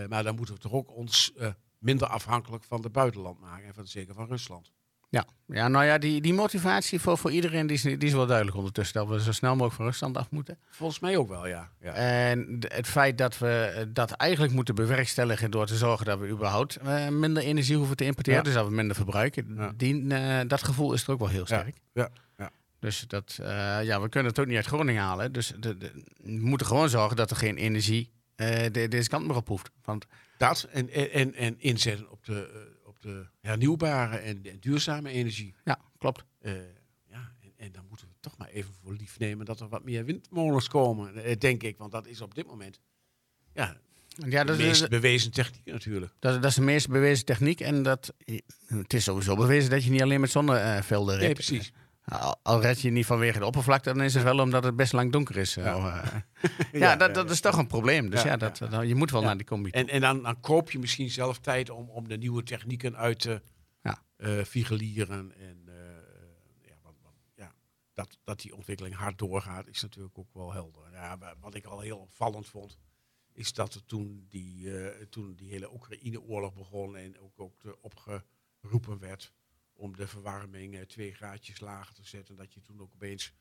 [0.10, 1.34] Maar dan moeten we toch ook ons
[1.80, 3.68] minder afhankelijk van de buitenland maken.
[3.68, 4.72] En van, zeker van Rusland.
[5.10, 8.26] Ja, ja nou ja, die, die motivatie voor, voor iedereen die is, die is wel
[8.26, 8.94] duidelijk ondertussen.
[8.96, 10.58] Dat we zo snel mogelijk van Rusland af moeten.
[10.70, 11.70] Volgens mij ook wel, ja.
[11.82, 11.94] ja.
[11.94, 16.28] En het feit dat we eh, dat eigenlijk moeten bewerkstelligen door te zorgen dat we
[16.28, 18.40] überhaupt eh, minder energie hoeven te importeren.
[18.40, 18.46] Ja.
[18.46, 19.54] Dus dat we minder verbruiken.
[19.58, 19.72] Ja.
[19.76, 21.78] Die, eh, dat gevoel is er ook wel heel sterk.
[21.94, 22.52] ja, ja.
[22.80, 23.34] Dus dat,
[23.84, 25.32] ja, we kunnen het ook niet uit Groningen halen.
[25.32, 29.36] Dus de, de- we moeten gewoon zorgen dat er geen energie de, deze kant meer
[29.36, 29.70] op hoeft.
[29.84, 30.06] Want
[30.38, 32.74] Dat en, en, en, en inzetten op de
[33.42, 35.56] hernieuwbare en, en duurzame energie.
[35.64, 36.24] ja, klopt.
[36.40, 36.54] Eh,
[37.08, 39.84] ja, en, en dan moeten we toch maar even voor lief nemen dat er wat
[39.84, 41.78] meer windmolens komen, eh, denk ik.
[41.78, 42.80] Want dat is op dit moment
[43.54, 43.78] ja,
[44.28, 46.14] Ja, de dat, is, meest bewezen techniek natuurlijk.
[46.20, 47.60] dat, dat is de meest bewezen techniek.
[47.62, 48.14] En dat,
[48.66, 51.34] het is sowieso bewezen dat je niet alleen met zonnevelden Nee, redt.
[51.34, 51.72] precies.
[52.06, 54.94] Al, al red je niet vanwege de oppervlakte, dan is het wel omdat het best
[54.94, 55.54] lang donker is.
[55.54, 55.76] Ja.
[55.78, 56.52] Oh, eh.
[56.82, 58.10] ja, dat, dat is toch een probleem.
[58.10, 59.70] Dus ja, dat, dat- je moet wel naar die combi.
[59.70, 63.20] En, en dan, dan koop je misschien zelf tijd om, om de nieuwe technieken uit
[63.20, 63.42] te
[63.82, 64.02] Ja.
[64.18, 65.34] eh, figelieren.
[65.38, 65.74] En eh,
[66.68, 66.76] ja,
[67.36, 67.52] ja,
[67.94, 70.84] dat, dat die ontwikkeling hard doorgaat, is natuurlijk ook wel helder.
[70.92, 72.78] Ja, wa- wat ik al heel opvallend vond,
[73.34, 79.00] is dat toen die, eh, toen die hele Oekraïne-oorlog begon en ook, ook de opgeroepen
[79.00, 79.34] werd
[79.76, 83.34] om de verwarming eh, twee graadjes lager te zetten, dat je toen ook opeens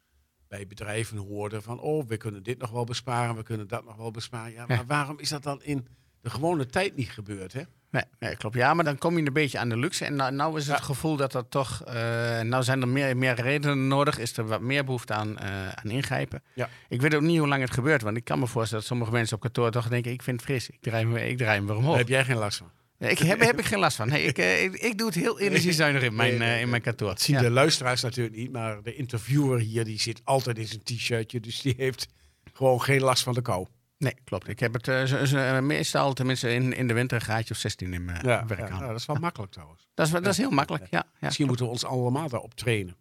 [0.48, 3.96] bij bedrijven hoorde van, oh, we kunnen dit nog wel besparen, we kunnen dat nog
[3.96, 4.52] wel besparen.
[4.52, 5.86] Ja, maar waarom is dat dan in
[6.20, 7.62] de gewone tijd niet gebeurd, hè?
[7.90, 8.54] Nee, nee, klopt.
[8.56, 10.04] Ja, maar dan kom je een beetje aan de luxe.
[10.04, 10.84] En nou, nou is het Ja.
[10.84, 11.82] gevoel dat er toch...
[11.84, 11.94] eh,
[12.40, 14.18] nou zijn er meer, meer redenen nodig.
[14.18, 16.42] Is er wat meer behoefte aan, eh, aan ingrijpen.
[16.54, 16.68] Ja.
[16.88, 18.02] Ik weet ook niet hoe lang het gebeurt.
[18.02, 20.12] Want ik kan me voorstellen dat sommige mensen op kantoor toch denken...
[20.12, 21.90] ik vind het fris, ik draai hem, ik draai hem weer omhoog.
[21.90, 22.70] Daar heb jij geen last van.
[23.10, 24.08] Ik heb, heb ik geen last van.
[24.08, 26.82] Nee, ik, eh, ik, ik doe het heel energiezuinig in mijn, Nee, eh, in mijn
[26.82, 27.08] kantoor.
[27.08, 27.42] Dat zien Ja.
[27.42, 31.60] de luisteraars natuurlijk niet, maar de interviewer hier die zit altijd in zijn t-shirtje, dus
[31.60, 32.06] die heeft
[32.52, 33.66] gewoon geen last van de kou.
[33.98, 34.48] Nee, klopt.
[34.48, 37.60] Ik heb het eh, zo- zo- meestal, tenminste in, in de winter, een graadje of
[37.60, 38.80] 16 in mijn Ja, werk aan.
[38.80, 39.88] ja, dat is wel makkelijk trouwens.
[39.94, 40.98] Dat is, dat is heel makkelijk, ja.
[41.04, 41.06] ja.
[41.20, 42.96] Misschien moeten we ons allemaal daarop trainen.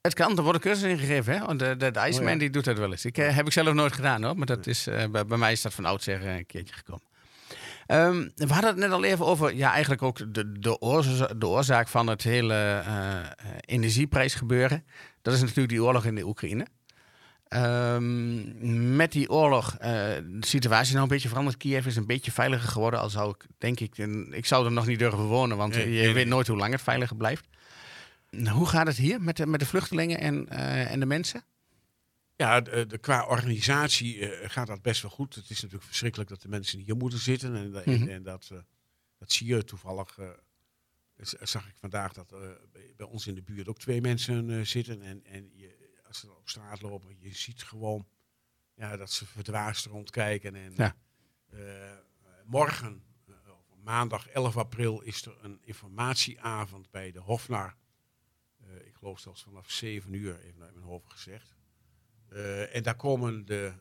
[0.00, 1.32] Het kan, er worden cursussen ingegeven.
[1.38, 1.44] Hè?
[1.46, 3.04] Want de, de, de IJsman Oh, die doet dat wel eens.
[3.04, 4.36] Ik, heb ik zelf nooit gedaan hoor.
[4.36, 7.02] Maar dat is, bij, bij mij is dat van oudsher eh, een keertje gekomen.
[7.86, 11.46] Ehm, we hadden het net al even over, ja, eigenlijk ook de, de, oorza- de
[11.46, 13.26] oorzaak van het hele eh, eh,
[13.60, 14.84] energieprijsgebeuren.
[15.22, 16.66] Dat is natuurlijk die oorlog in de Oekraïne.
[17.48, 19.90] Ehm, met die oorlog, eh,
[20.24, 21.56] de situatie is nou een beetje veranderd.
[21.56, 23.00] Kiev is een beetje veiliger geworden.
[23.00, 25.84] Al zou ik, denk ik, en ik zou er nog niet durven wonen, want Nee,
[25.84, 26.24] je nee, weet nee.
[26.26, 27.46] nooit hoe lang het veiliger blijft.
[28.50, 31.44] Hoe gaat het hier met de, met de vluchtelingen en, eh, en de mensen?
[32.36, 35.34] Ja, de, de- qua organisatie eh, gaat dat best wel goed.
[35.34, 37.54] Het is natuurlijk verschrikkelijk dat de mensen hier moeten zitten.
[37.56, 38.08] En, da- en, Mhm.
[38.08, 38.58] en dat, eh,
[39.18, 40.18] dat zie je toevallig.
[40.18, 40.30] eh,
[41.16, 42.50] z- zag ik vandaag dat eh,
[42.96, 45.02] bij, ons in de buurt ook twee mensen eh, zitten.
[45.02, 48.08] En, en je, als ze op straat lopen, je ziet gewoon
[48.74, 50.54] ja, dat ze verdwaasd rondkijken.
[50.54, 50.96] En, Ja.
[51.50, 51.92] eh,
[52.44, 53.34] morgen, eh,
[53.82, 57.76] maandag 11 april, is er een informatieavond bij de Hofnar.
[58.60, 61.54] Eh, ik geloof zelfs vanaf 7 uur, even uit mijn hoofd gezegd.
[62.28, 63.72] Eh, en daar komen de,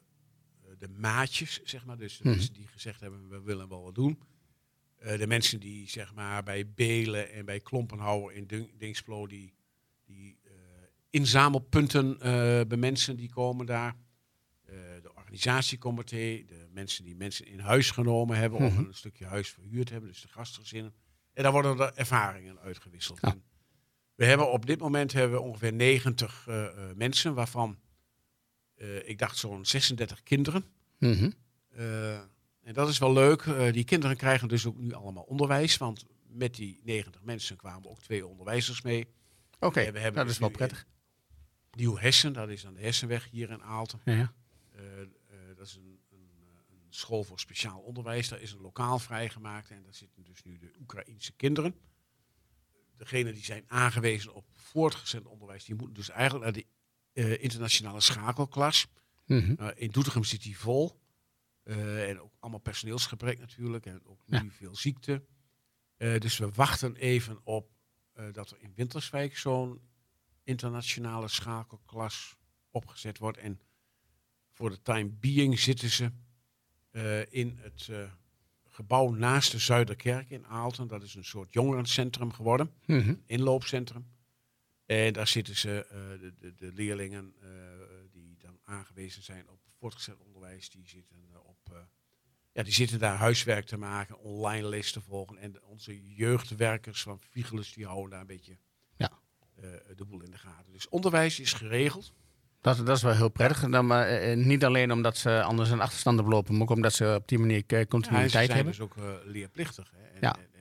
[0.64, 2.36] eh, de maatjes, zeg maar, dus de Mhm.
[2.36, 4.20] mensen die gezegd hebben, we willen wel wat doen.
[4.98, 9.54] Eh, de mensen die, zeg maar, bij Belen en bij Klompenhouwer in Ding- Dingsplo, die,
[10.06, 10.52] die eh,
[11.10, 12.18] inzamelpunten
[12.68, 13.96] bemensen, die komen daar.
[15.02, 18.86] De organisatiecomité, de mensen die mensen in huis genomen hebben of Mhm.
[18.86, 20.94] een stukje huis verhuurd hebben, dus de gastgezinnen.
[21.34, 23.20] En daar worden er ervaringen uitgewisseld.
[23.22, 23.36] Ja.
[24.16, 27.80] We hebben op dit moment hebben we ongeveer 90 eh, eh, mensen, waarvan
[28.86, 30.66] eh, ik dacht zo'n 36 kinderen.
[30.98, 31.32] Mhm.
[31.70, 32.20] Eh,
[32.62, 33.42] en dat is wel leuk.
[33.42, 35.78] Eh, die kinderen krijgen dus ook nu allemaal onderwijs.
[35.78, 39.08] Want met die 90 mensen kwamen ook twee onderwijzers mee.
[39.60, 40.86] Oké, hebben dat dus is wel nu prettig.
[41.72, 44.00] Nieuw Hessen, dat is aan de Hessenweg hier in Aalten.
[44.06, 44.34] Ja,
[45.56, 46.30] dat is een, een,
[46.70, 48.30] een school voor speciaal onderwijs.
[48.30, 49.70] Daar is een lokaal vrijgemaakt.
[49.70, 51.76] En daar zitten dus nu de Oekraïense kinderen.
[52.98, 56.66] Degenen die zijn aangewezen op voortgezet onderwijs, die moeten dus eigenlijk naar de
[57.16, 58.88] internationale schakelklas.
[59.26, 59.56] Mhm.
[59.60, 61.00] Uh, in Doetinchem zit die vol.
[61.64, 63.86] Uh, en ook allemaal personeelsgebrek natuurlijk.
[63.86, 64.46] En ook nu Ja.
[64.50, 65.24] veel ziekte.
[65.98, 67.72] Dus we wachten even op
[68.32, 69.82] dat er in Winterswijk zo'n
[70.44, 72.36] internationale schakelklas
[72.72, 73.38] opgezet wordt.
[73.38, 73.60] En
[74.52, 76.12] voor de time being zitten ze
[76.92, 78.12] uh, in het uh,
[78.68, 80.88] gebouw naast de Zuiderkerk in Aalten.
[80.88, 82.72] Dat is een soort jongerencentrum geworden.
[82.86, 83.16] Mhm.
[83.26, 84.06] Inloopcentrum.
[84.86, 87.50] En daar zitten ze, uh, de, de, de, leerlingen uh,
[88.12, 91.58] die dan aangewezen zijn op voortgezet onderwijs, die zitten uh, op.
[91.72, 91.78] Uh,
[92.52, 95.38] ja, die zitten daar huiswerk te maken, online les te volgen.
[95.38, 98.58] En onze jeugdwerkers van Vigelus, die houden daar een beetje
[98.98, 99.12] Ja.
[99.96, 100.72] de boel in de gaten.
[100.74, 102.14] Dus onderwijs is geregeld.
[102.62, 103.70] Dat, dat is wel heel prettig.
[103.70, 107.16] Dan, maar, eh, niet alleen omdat ze anders een achterstand lopen, maar ook omdat ze
[107.20, 108.72] op die manier eh, Ja, ze continuïteit zijn hebben.
[108.74, 108.96] dus ook
[109.26, 109.92] leerplichtig.
[109.96, 110.04] Hè.
[110.08, 110.36] En, Ja.
[110.36, 110.55] en, en Ja,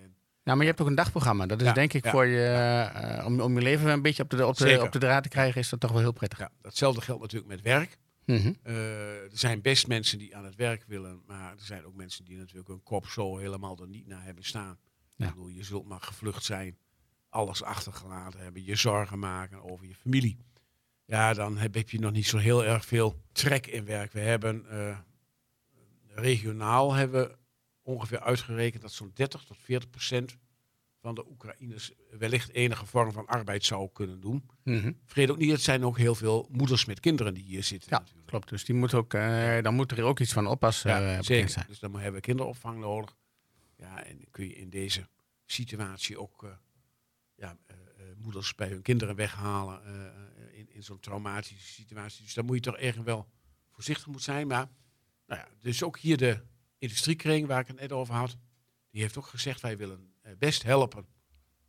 [0.44, 1.46] maar je hebt ook een dagprogramma.
[1.46, 4.22] Dat is Ja, denk ik ja, voor je, eh, om, om je leven een beetje
[4.22, 6.38] op de, op, de, op de draad te krijgen, is dat toch wel heel prettig.
[6.38, 7.98] Ja, datzelfde geldt natuurlijk met werk.
[8.24, 8.52] Mhm.
[8.62, 12.24] Eh, er zijn best mensen die aan het werk willen, maar er zijn ook mensen
[12.24, 14.78] die natuurlijk hun kop zo helemaal er niet naar hebben staan.
[15.16, 15.26] Ja.
[15.26, 16.76] Ik bedoel, je zult maar gevlucht zijn,
[17.28, 20.38] alles achtergelaten hebben, je zorgen maken over je familie.
[21.06, 24.12] Ja, dan heb, heb je nog niet zo heel erg veel trek in werk.
[24.12, 24.98] We hebben eh,
[26.14, 27.36] regionaal hebben we
[27.84, 30.36] ongeveer uitgerekend dat zo'n 30 tot 40 procent
[31.04, 34.50] van de Oekraïners wellicht enige vorm van arbeid zou kunnen doen.
[34.62, 34.92] Mhm.
[35.04, 37.90] Vergeet ook niet, het zijn ook heel veel moeders met kinderen die hier zitten.
[37.90, 38.26] Ja, natuurlijk.
[38.26, 38.48] klopt.
[38.48, 41.48] Dus die moet ook, eh, dan moet er ook iets van oppas eh, Ja, zeker.
[41.48, 41.66] zijn.
[41.68, 43.16] Dus dan hebben we kinderopvang nodig.
[43.76, 45.08] Ja, en kun je in deze
[45.46, 46.50] situatie ook eh,
[47.36, 47.56] ja,
[48.16, 49.80] moeders bij hun kinderen weghalen
[50.52, 52.24] in, in zo'n traumatische situatie.
[52.24, 53.28] Dus daar moet je toch erg wel
[53.70, 54.46] voorzichtig moet zijn.
[54.46, 54.68] Maar
[55.26, 56.40] nou ja, dus ook hier de
[56.84, 58.36] industriekring waar ik het net over had,
[58.90, 61.06] die heeft ook gezegd wij willen eh, best helpen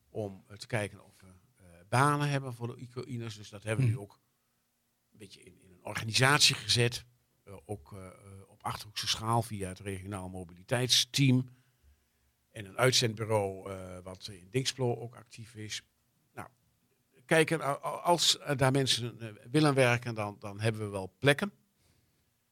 [0.10, 3.36] om eh, te kijken of we eh, banen hebben voor de Oekraïners.
[3.36, 4.02] Dus dat hebben we nu Hm.
[4.02, 4.20] ook
[5.12, 7.06] een beetje in, in een organisatie gezet.
[7.66, 7.96] Ook
[8.48, 11.50] op Achterhoekse schaal via het regionaal mobiliteitsteam.
[12.52, 13.72] En een uitzendbureau
[14.04, 15.82] wat in Dingsplo ook actief is.
[16.34, 16.48] Nou,
[17.26, 19.18] kijken, als daar mensen
[19.52, 21.52] willen werken, dan, dan hebben we wel plekken.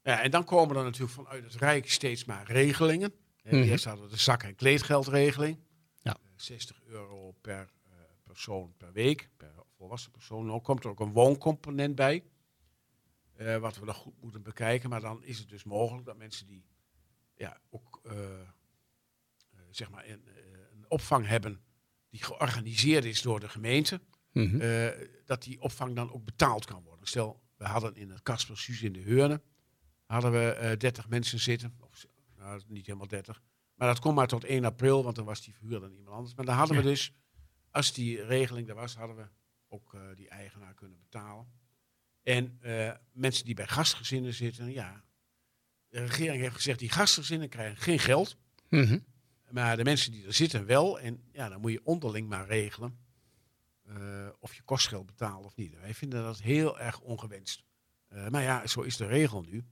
[0.04, 3.14] Ja, en dan komen er natuurlijk vanuit het Rijk steeds maar regelingen.
[3.44, 3.62] Eh, Mhm.
[3.70, 5.60] Eerst hadden we de zak- en kleedgeldregeling.
[6.02, 6.14] Ja.
[6.14, 7.92] Eh, 60 euro per eh,
[8.24, 10.46] persoon per week, per volwassen persoon.
[10.46, 12.24] Nou komt er ook een wooncomponent bij.
[13.34, 14.90] eh, wat we nog goed moeten bekijken.
[14.90, 16.66] Maar dan is het dus mogelijk dat mensen die
[17.36, 18.48] ja, ook eh, eh,
[19.70, 20.34] zeg maar een, eh,
[20.74, 21.62] een opvang hebben
[22.10, 24.62] die georganiseerd is door de gemeente, Mhm.
[24.62, 27.08] eh, dat die opvang dan ook betaald kan worden.
[27.08, 29.42] Stel, we hadden in het Kasper Suus in de Heurne,
[30.14, 31.76] hadden we eh 30 mensen zitten.
[31.80, 32.06] Of,
[32.38, 33.42] nou, niet helemaal 30.
[33.76, 36.36] Maar dat kon maar tot 1 april, want dan was die verhuurder dan iemand anders.
[36.36, 37.14] Maar dan hadden we dus,
[37.72, 39.26] als die regeling er was, hadden we
[39.68, 41.48] ook eh, die eigenaar kunnen betalen.
[42.24, 45.04] En eh, mensen die bij gastgezinnen zitten, ja.
[45.90, 48.38] De regering heeft gezegd, die gastgezinnen krijgen geen geld.
[48.70, 49.00] Mhm.
[49.50, 51.00] Maar de mensen die er zitten wel.
[51.00, 52.98] En ja, dan moet je onderling maar regelen.
[53.84, 55.80] eh, of je kostgeld betaalt of niet.
[55.80, 57.64] Wij vinden dat heel erg ongewenst.
[58.08, 59.66] Eh, maar ja, zo is de regel nu.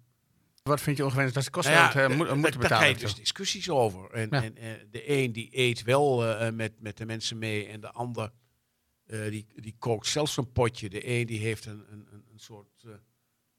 [0.64, 2.78] Wat vind je ongewenst dat ze kosten Nou ja, eh, moet, da- moeten Daar betalen?
[2.84, 4.12] krijg je of dus discussies over.
[4.12, 4.44] En, Ja.
[4.44, 7.68] en eh, de een die eet wel eh, met, met de mensen mee.
[7.68, 8.32] En de ander
[9.06, 10.90] eh, die, die kookt zelfs een potje.
[10.90, 12.92] De een die heeft een, een, een, soort eh,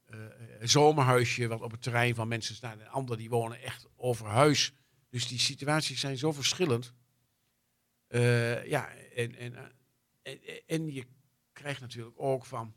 [0.05, 2.73] eh, eh, zomerhuisje wat op het terrein van mensen staat.
[2.73, 4.73] En de ander die wonen echt over huis.
[5.11, 6.95] Dus die situaties zijn zo verschillend.
[8.07, 9.63] Eh, ja, en, en, eh,
[10.23, 11.07] en, en je
[11.53, 12.75] krijgt natuurlijk ook van...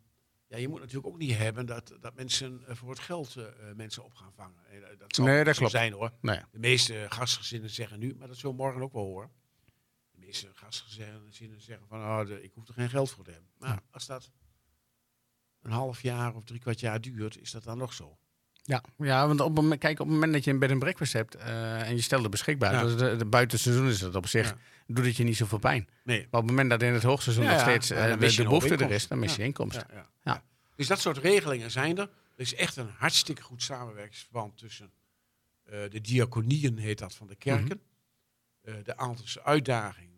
[0.47, 3.69] Ja, je moet natuurlijk ook niet hebben dat, dat mensen eh, voor het geld eh,
[3.69, 4.65] eh, mensen op gaan vangen.
[4.65, 5.71] En, dat zal Nee, dat klopt.
[5.71, 6.12] zijn hoor.
[6.21, 9.31] De meeste gastgezinnen zeggen nu, maar dat zullen we morgen ook wel horen.
[10.12, 13.49] De meeste gastgezinnen zeggen van, oh, de- ik hoef er geen geld voor te hebben.
[13.58, 13.84] Maar Ja.
[13.91, 14.31] als dat
[15.62, 18.17] een half jaar of drie kwart jaar duurt, is dat dan nog zo.
[18.67, 21.36] Ja, ja, want op kijk, op het moment dat je een bed en breakfast hebt
[21.36, 22.82] eh, en je stelt het beschikbaar, Ja.
[22.84, 24.58] dus de, de buitenseizoen is dat op zich, Ja.
[24.88, 25.88] doet het je niet zoveel pijn.
[26.04, 26.17] Nee.
[26.19, 28.75] Maar op het moment dat in het hoogseizoen Ja, nog steeds dan de, de behoefte
[28.75, 29.88] er is, dan mis je inkomsten.
[30.23, 30.43] Ja.
[30.75, 32.04] Dus dat soort regelingen zijn er.
[32.36, 34.91] Er is echt een hartstikke goed samenwerkingsverband tussen
[35.63, 37.82] eh, de diaconieën, heet dat, van de kerken.
[38.62, 40.10] eh, de Aaltense uitdaging,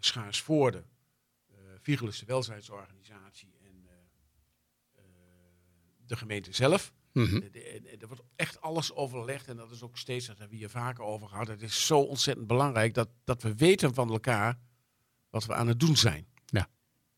[0.00, 0.84] Schaarsvoorde,
[1.82, 3.86] de welzijnsorganisatie en
[6.06, 6.92] de gemeente zelf.
[7.12, 7.42] Mhm.
[8.00, 11.04] Er wordt echt alles overlegd en dat is ook steeds, dat hebben we hier vaker
[11.04, 11.48] over gehad.
[11.48, 14.58] Het is zo ontzettend belangrijk dat, dat we weten van elkaar
[15.30, 16.26] wat we aan het doen zijn.
[16.46, 16.68] Ja.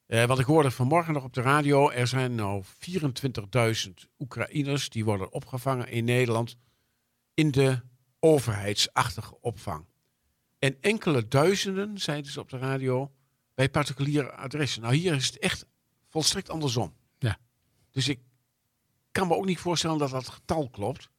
[0.06, 5.04] Eh, want ik hoorde vanmorgen nog op de radio, er zijn nou 24.000 Oekraïners die
[5.04, 6.56] worden opgevangen in Nederland
[7.34, 7.80] in de
[8.18, 9.86] overheidsachtige opvang.
[10.58, 13.12] En enkele duizenden, zeiden ze op de radio,
[13.54, 14.82] bij particuliere adressen.
[14.82, 15.66] Nou, hier is het echt
[16.08, 16.94] volstrekt andersom.
[17.18, 17.38] Ja.
[17.90, 18.20] Dus ik
[19.12, 21.10] kan me ook niet voorstellen dat dat getal klopt.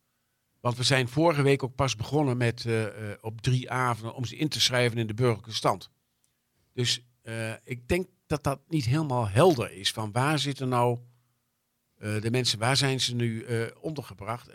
[0.64, 4.26] Want we zijn vorige week ook pas begonnen met eh, eh, op drie avonden om
[4.26, 5.90] ze in te schrijven in de burgerlijke stand.
[6.74, 9.92] Dus eh, ik denk dat dat niet helemaal helder is.
[9.92, 11.00] Van waar zitten nou
[11.98, 13.46] de mensen, waar zijn ze nu
[13.82, 14.52] ondergebracht?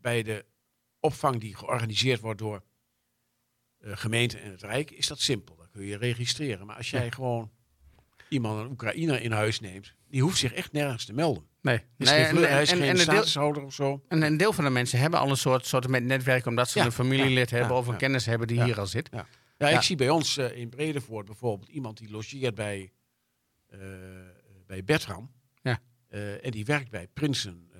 [0.00, 0.44] Bij de
[1.00, 2.62] opvang die georganiseerd wordt door
[3.78, 5.56] gemeente en het Rijk is dat simpel.
[5.56, 6.66] Dat kun je registreren.
[6.66, 7.50] Maar als jij gewoon
[8.28, 11.46] iemand, een Oekraïner in huis neemt, die hoeft zich echt nergens te melden.
[11.60, 13.74] Nee, Hij is nee geen, en, hij is en, geen en, een deel, statushouder of
[13.74, 14.02] zo.
[14.08, 16.78] en een deel van de mensen hebben al een soort, soort met netwerk omdat ze
[16.78, 17.98] Ja, een familielid ja, hebben ja, of een ja.
[17.98, 18.64] kennis hebben die Ja.
[18.64, 19.08] hier al zit.
[19.12, 19.26] Ja,
[19.58, 19.68] Ja.
[19.68, 22.92] ik zie bij ons eh, in Bredevoort bijvoorbeeld iemand die logeert bij,
[23.68, 23.78] eh,
[24.66, 25.32] bij Bertram.
[25.62, 25.80] Ja.
[26.08, 27.70] Eh, en die werkt bij Prinsen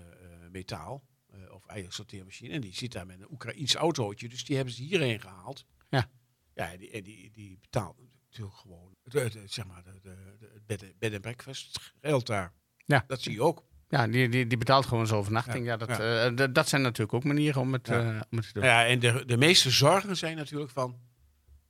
[0.50, 2.54] Metaal eh, of eiersorteermachine.
[2.54, 4.28] En die zit daar met een Oekraïens autootje.
[4.28, 5.64] Dus die hebben ze hierheen gehaald.
[5.90, 6.10] Ja.
[6.54, 7.96] Ja, en die, die, die betaalt
[8.28, 12.52] natuurlijk gewoon, het, zeg maar, de, bed, en breakfast geldt daar.
[12.86, 13.04] Ja.
[13.06, 13.64] Dat zie je ook.
[13.88, 15.64] Ja, die, die, die betaalt gewoon zijn overnachting.
[15.64, 16.30] Ja, Ja, dat, ja.
[16.30, 18.14] eh, dat zijn natuurlijk ook manieren om het, Ja.
[18.14, 18.62] eh, om het te doen.
[18.62, 21.00] Nou ja, en de, de meeste zorgen zijn natuurlijk van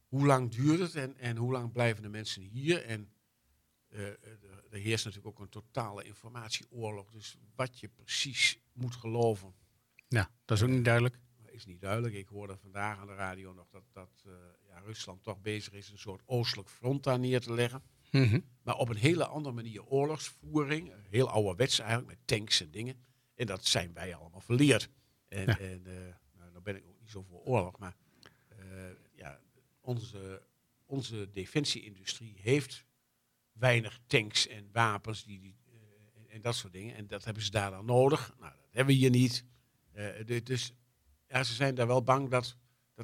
[0.08, 2.84] hoe lang duurt het en, en hoe lang blijven de mensen hier.
[2.84, 3.12] En
[3.88, 7.10] eh, er er heerst natuurlijk ook een totale informatieoorlog.
[7.10, 9.54] Dus wat je precies moet geloven,
[10.08, 11.18] Ja, dat is ook niet duidelijk.
[11.46, 12.14] is niet duidelijk.
[12.14, 14.24] Ik hoorde vandaag aan de radio nog dat, dat
[14.72, 17.82] ja, Rusland toch bezig is een soort oostelijk front daar neer te leggen.
[18.10, 18.40] Mhm.
[18.62, 20.92] Maar op een hele andere manier oorlogsvoering.
[21.10, 22.96] Heel ouderwets eigenlijk, met tanks en dingen.
[23.34, 24.88] En dat zijn wij allemaal verleerd.
[25.28, 25.58] En, Ja.
[25.58, 27.96] en eh, nou, nou ben ik ook niet zo voor oorlog, maar
[28.48, 28.56] eh,
[29.14, 29.40] ja,
[29.80, 30.42] onze,
[30.86, 32.84] onze defensieindustrie heeft
[33.52, 36.94] weinig tanks en wapens die, die, eh, en, dat soort dingen.
[36.96, 38.34] En dat hebben ze daar dan nodig.
[38.40, 39.44] Nou, dat hebben we hier niet.
[40.24, 40.72] Du- dus
[41.28, 42.56] ja, ze zijn daar wel bang dat,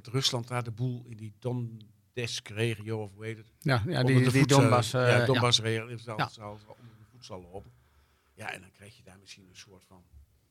[0.05, 4.23] dat Rusland daar de boel in die Donetsk-regio, of hoe heet het, Ja, ja die,
[4.25, 4.93] de die Donbass.
[4.95, 5.15] eh, ja, ja.
[5.17, 6.49] Ja.
[6.49, 7.71] onder de voet zal lopen.
[8.35, 10.03] Ja, en dan krijg je daar misschien een soort van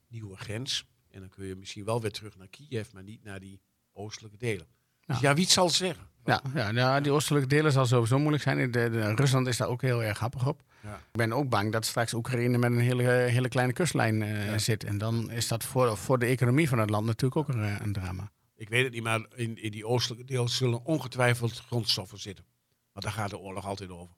[0.08, 0.84] nieuwe grens.
[1.10, 3.60] En dan kun je misschien wel weer terug naar Kiev, maar niet naar die
[3.92, 4.66] oostelijke delen.
[5.06, 5.28] Dus Ja.
[5.28, 6.06] ja, wie het zal zeggen?
[6.24, 8.70] Ja, ja, ja, die oostelijke delen zal sowieso moeilijk zijn.
[8.70, 10.62] De, de- Rusland is daar ook heel erg happig op.
[10.82, 10.94] Ja.
[10.96, 14.58] Ik ben ook bang dat straks Oekraïne met een hele, hele kleine kustlijn eh, Ja.
[14.58, 14.84] zit.
[14.84, 17.80] En dan is dat voor, voor de economie van het land natuurlijk ook een, eh,
[17.80, 18.30] een drama.
[18.58, 22.44] Ik weet het niet, maar in, in die oostelijke deel zullen ongetwijfeld grondstoffen zitten.
[22.92, 24.14] Want daar gaat de oorlog altijd over.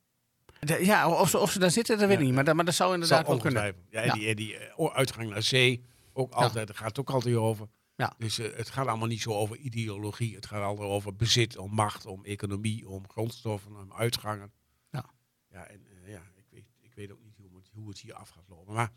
[0.60, 2.26] De- ja, of ze, of ze daar zitten, dat weet ik Ja.
[2.26, 2.34] niet.
[2.34, 3.62] Maar dat, maar dat zou inderdaad wel kunnen.
[3.90, 4.12] Ja, en Ja.
[4.12, 7.68] die, die eh, uitgang naar zee, ook altijd, daar gaat het ook altijd over.
[7.96, 8.14] Ja.
[8.18, 10.34] Dus eh, het gaat allemaal niet zo over ideologie.
[10.34, 14.52] Het gaat altijd over bezit, om macht, om economie, om grondstoffen, om uitgangen.
[14.90, 15.10] Ja.
[15.50, 18.14] Ja, en eh, ja, ik weet, ik weet ook niet hoe het, hoe het hier
[18.14, 18.74] af gaat lopen.
[18.74, 18.92] Maar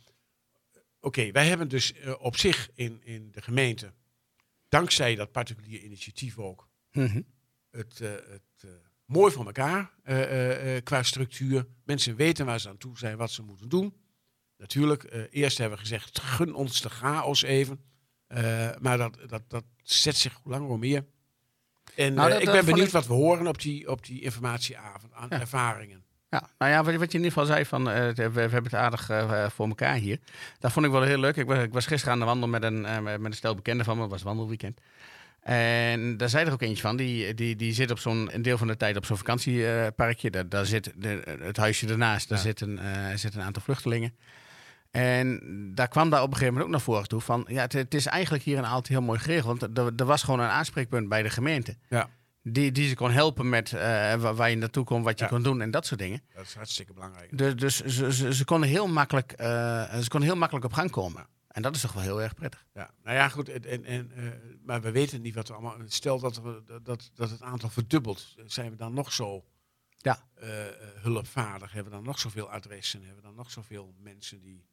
[1.00, 3.94] oké, wij hebben dus op zich in, in de gemeente,
[4.78, 7.22] dankzij dat particulier initiatief ook, Mhm.
[7.72, 8.70] het, eh, het eh,
[9.06, 11.68] mooi voor elkaar eh, eh, eh, qua structuur.
[11.84, 13.94] Mensen weten waar ze aan toe zijn, wat ze moeten doen.
[14.58, 17.84] Natuurlijk, eh, eerst hebben we gezegd, gun ons de chaos even.
[18.28, 21.06] Eh, maar dat, dat, dat zet zich hoe langer hoe meer.
[21.96, 25.14] En Nou, dat- ik ben benieuwd ik- wat we horen op die, op die informatieavond
[25.14, 25.40] aan Ja.
[25.40, 26.03] ervaringen.
[26.34, 28.74] Ja, nou ja, wat, je in ieder geval zei van, eh, we, we hebben het
[28.76, 30.20] aardig eh, voor elkaar hier.
[30.60, 31.36] Dat vond ik wel heel leuk.
[31.36, 33.86] Ik was, ik was gisteren aan de wandel met een, eh, met een stel bekenden
[33.86, 34.02] van me.
[34.02, 34.80] Het was wandelweekend.
[35.42, 36.96] En daar zei er ook eentje van.
[36.96, 40.30] Die, die, die zit op zo'n een deel van de tijd op zo'n vakantieparkje.
[40.32, 42.30] daar, daar zit de, het huisje ernaast.
[42.30, 42.44] Daar Ja.
[42.44, 44.14] zitten, eh, zitten een aantal vluchtelingen.
[44.92, 45.40] En
[45.76, 47.46] daar kwam daar op een gegeven moment ook naar voren toe van...
[47.48, 49.60] Ja, het, het is eigenlijk hier een altijd heel mooi geregeld.
[49.60, 51.76] Want er, er was gewoon een aanspreekpunt bij de gemeente.
[51.90, 52.10] Ja.
[52.46, 55.32] Die, die ze kon helpen met eh, waar, je naartoe kon, wat je Ja.
[55.32, 56.22] kon doen en dat soort dingen.
[56.34, 57.38] Dat is hartstikke belangrijk.
[57.38, 60.92] Dus, dus ze, ze, ze konden heel makkelijk, eh, ze konden heel makkelijk op gang
[60.92, 61.28] komen.
[61.48, 62.66] En dat is toch wel heel erg prettig.
[62.74, 63.50] Ja, nou ja, goed.
[63.50, 64.24] En, en, en, eh,
[64.66, 65.76] maar we weten niet wat we allemaal.
[65.86, 68.36] Stel dat, we, dat, dat het aantal verdubbelt.
[68.46, 69.46] Zijn we dan nog zo
[69.98, 70.28] Ja.
[71.02, 71.72] hulpvaardig?
[71.72, 73.00] Hebben we dan nog zoveel adressen?
[73.00, 74.66] Hebben we dan nog zoveel mensen die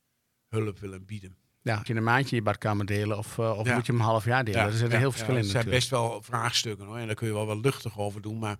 [0.49, 1.37] hulp willen bieden?
[1.63, 3.75] Ja, moet je een maandje je badkamer delen of, eh, of Ja.
[3.75, 4.61] moet je hem een half jaar delen?
[4.61, 6.97] er zit een heel verschil in Het zijn best wel vraagstukken hoor.
[6.97, 8.39] En daar kun je wel wat luchtig over doen.
[8.39, 8.57] Maar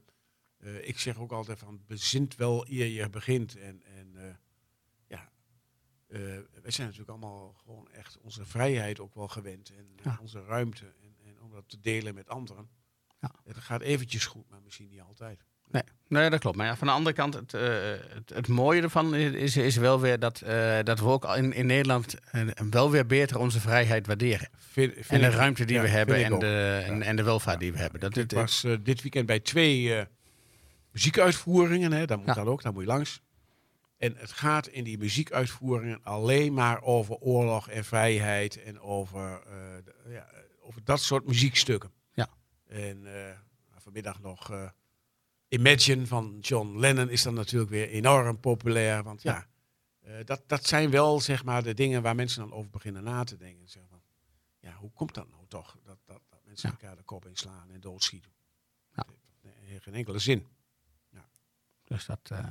[0.59, 3.59] eh, ik zeg ook altijd van bezint wel eer je begint.
[3.59, 4.35] En, en eh,
[5.07, 5.31] ja,
[6.63, 9.71] wij zijn natuurlijk allemaal gewoon echt onze vrijheid ook wel gewend.
[9.71, 10.85] En onze ruimte.
[11.03, 12.69] En, en om dat te delen met anderen.
[13.21, 13.35] Ja.
[13.45, 15.45] Het gaat eventjes goed, maar misschien niet altijd.
[15.71, 16.57] Nee, nee, dat klopt.
[16.57, 17.63] Maar ja, van de andere kant, het, eh,
[18.15, 21.67] het, het mooie ervan is, is wel weer dat, eh, dat we ook in, in
[21.67, 24.49] Nederland eh, wel weer beter onze vrijheid waarderen.
[24.57, 27.05] Vind, vind En de ik- ruimte die ja, we hebben en de, en, Ja.
[27.05, 28.01] en de welvaart die we hebben.
[28.01, 30.07] Dat, ik was dit weekend bij twee
[30.93, 31.93] muziekuitvoeringen.
[31.93, 33.21] Hè, daar moet dat ook, daar moet je langs.
[33.99, 38.63] En het gaat in die muziekuitvoeringen alleen maar over oorlog en vrijheid.
[38.63, 39.43] En over,
[40.63, 41.91] over dat soort muziekstukken.
[42.13, 42.29] Ja.
[42.69, 43.07] En
[43.79, 44.51] vanmiddag nog
[45.53, 49.03] Imagine van John Lennon is dan natuurlijk weer enorm populair.
[49.03, 49.47] Want ja,
[50.01, 53.25] eh, dat, dat zijn wel zeg maar de dingen waar mensen dan over beginnen na
[53.25, 53.69] te denken.
[53.69, 54.01] Zeg van,
[54.61, 55.77] ja, hoe komt dat nou toch?
[55.85, 56.77] Dat, dat, dat mensen Ja.
[56.81, 58.31] elkaar de kop inslaan en doodschieten.
[58.95, 59.03] Ja.
[59.43, 60.47] Dat heeft geen enkele zin.
[61.85, 62.47] Dus dat, eh,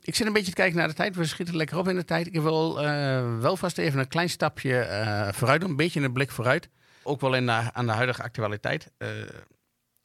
[0.00, 1.16] ik zit een beetje te kijken naar de tijd.
[1.16, 2.26] We schieten lekker op in de tijd.
[2.26, 5.70] Ik wil eh, wel vast even een klein stapje vooruit doen.
[5.70, 6.68] Een beetje een blik vooruit.
[7.02, 8.90] Ook wel in aan de huidige actualiteit.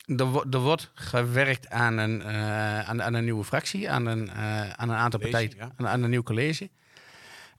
[0.08, 3.90] Er, wo- er wordt gewerkt aan een, eh, aan, aan een nieuwe fractie.
[3.92, 5.54] Aan een, eh, aan een aantal partijen.
[5.58, 5.72] ja.
[5.76, 6.70] Aan, aan een nieuw college.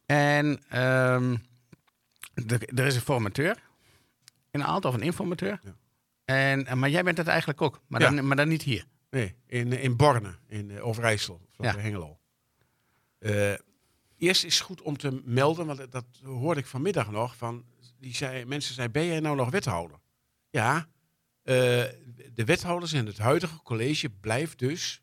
[0.07, 1.37] En ehm,
[2.75, 3.63] er, is een formateur.
[4.51, 5.61] In Aalst of een informateur.
[5.63, 5.75] Ja.
[6.25, 7.81] En, eh, maar jij bent het eigenlijk ook.
[7.87, 8.11] Maar, Ja.
[8.11, 8.85] dan, maar dan niet hier.
[9.11, 12.19] Nee, in, in Borne, in Overijssel, vlak bij Hengelo.
[14.19, 17.37] Eerst is het goed om te melden, want dat- dat hoorde ik vanmiddag nog.
[17.37, 17.65] Van,
[17.99, 19.97] die zei, mensen zeiden, ben jij nou nog wethouder?
[20.51, 20.87] Ja,
[22.35, 25.03] de wethouders in het huidige college blijft dus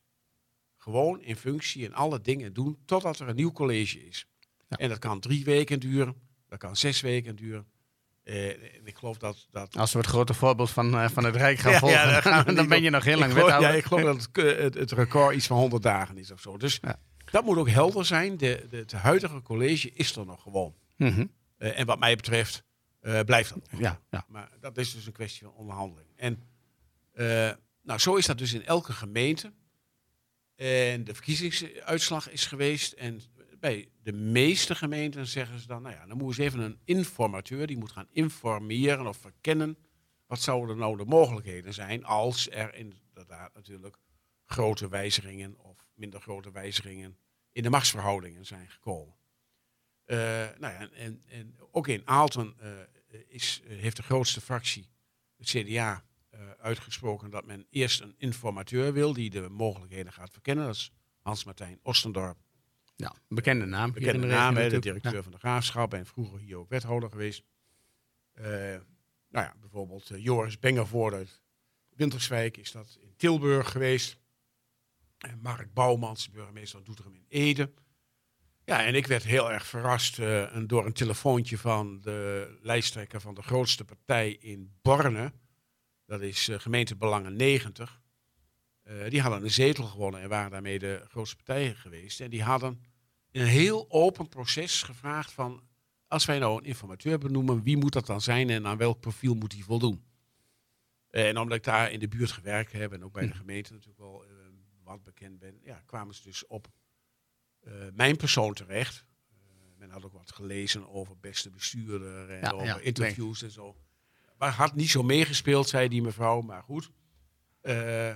[0.78, 4.28] gewoon in functie en alle dingen doen totdat er een nieuw college is.
[4.70, 4.78] Ja.
[4.78, 6.16] En dat kan drie weken duren,
[6.50, 7.68] dat kan zes weken duren.
[8.24, 9.48] Eh, en ik geloof dat...
[9.52, 12.22] dat Als we het grote voorbeeld van, eh, van het Rijk gaan Ja, volgen, ja,
[12.22, 13.72] gaan dan ben je nog heel lang geloof, wethouder.
[13.72, 16.42] Ja, ik geloof dat het, eh, het, het record iets van 100 dagen is of
[16.42, 16.58] zo.
[16.58, 16.80] Dus
[17.32, 18.38] dat moet ook helder zijn.
[18.38, 20.76] De, de, het huidige college is er nog gewoon.
[20.98, 21.26] Mhm.
[21.58, 22.64] Eh, en wat mij betreft
[23.06, 23.72] eh, blijft dat.
[23.72, 23.82] nog.
[23.82, 24.26] Ja, ja.
[24.28, 26.10] Maar dat is dus een kwestie van onderhandeling.
[26.16, 26.44] En
[27.12, 27.52] eh,
[27.82, 29.54] nou, zo is dat dus in elke gemeente.
[30.56, 32.94] En de verkiezingsuitslag is geweest.
[32.94, 33.22] En
[33.60, 37.68] bij de meeste gemeenten zeggen ze dan, nou ja, dan moet eens even een informateur,
[37.68, 39.78] die moet gaan informeren of verkennen.
[40.28, 43.98] Wat zouden nou de mogelijkheden zijn als er inderdaad natuurlijk
[44.46, 47.18] grote wijzigingen of minder grote wijzigingen
[47.52, 49.16] in de machtsverhoudingen zijn gekomen.
[50.06, 50.18] Eh,
[50.58, 52.56] nou ja, en, en ook in Aalten
[53.28, 54.90] is, eh, heeft de grootste fractie,
[55.38, 60.66] het CDA, eh, uitgesproken dat men eerst een informateur wil die de mogelijkheden gaat verkennen.
[60.66, 60.92] Dat is
[61.22, 62.38] Hans-Martijn Ostendorp,
[62.96, 63.16] ja.
[63.28, 63.92] Bekende naam.
[63.92, 67.44] bekende de naam, de directeur van de Graafschap en vroeger hier ook wethouder geweest.
[68.34, 68.46] Eh,
[69.30, 71.42] nou ja, bijvoorbeeld eh, Joris Bengervoort uit
[71.90, 74.18] Winterswijk is dat in Tilburg geweest.
[75.18, 77.72] En Mark Bouwmans, burgemeester van Doetinchem in Ede.
[78.66, 83.36] Ja, en ik werd heel erg verrast eh, door een telefoontje van de lijsttrekker van
[83.36, 85.34] de grootste partij in Borne.
[86.06, 88.02] Dat is eh, gemeente Belangen 90.
[88.82, 92.20] Eh, die hadden een zetel gewonnen en waren daarmee de grootste partij geweest.
[92.20, 92.84] En die hadden
[93.32, 95.64] in een heel open proces gevraagd van...
[96.08, 99.34] als wij nou een informateur benoemen, wie moet dat dan zijn en aan welk profiel
[99.34, 100.04] moet hij voldoen?
[101.10, 104.00] En omdat ik daar in de buurt gewerkt heb en ook bij de gemeente natuurlijk
[104.00, 104.26] wel
[104.84, 106.68] wat bekend ben, ja, kwamen ze dus op
[107.94, 109.06] mijn persoon terecht.
[109.30, 109.36] Eh,
[109.78, 113.76] men had ook wat gelezen over beste bestuurder en Ja, over ja, interviews en zo.
[114.38, 116.92] Maar had niet zo meegespeeld, zei die mevrouw, maar goed.
[117.62, 118.08] Eh,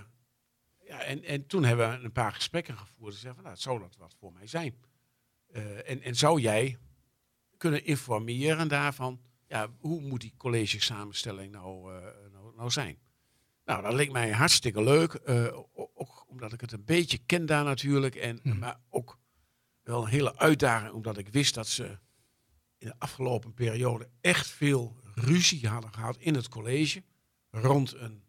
[0.85, 3.13] ja, en, en toen hebben we een paar gesprekken gevoerd.
[3.13, 4.75] Ze zeiden van, nou, zou dat wat voor mij zijn?
[5.51, 6.77] Eh, en, en zou jij
[7.57, 12.97] kunnen informeren daarvan, ja, hoe moet die college samenstelling nou, eh, nou, nou zijn?
[13.65, 15.13] Nou, dat leek mij hartstikke leuk.
[15.13, 18.15] eh, ook omdat ik het een beetje ken daar natuurlijk.
[18.15, 18.57] En, Mhm.
[18.59, 19.18] Maar ook
[19.89, 21.97] wel een hele uitdaging, omdat ik wist dat ze
[22.77, 27.03] in de afgelopen periode echt veel ruzie hadden gehad in het college.
[27.49, 28.23] Rond een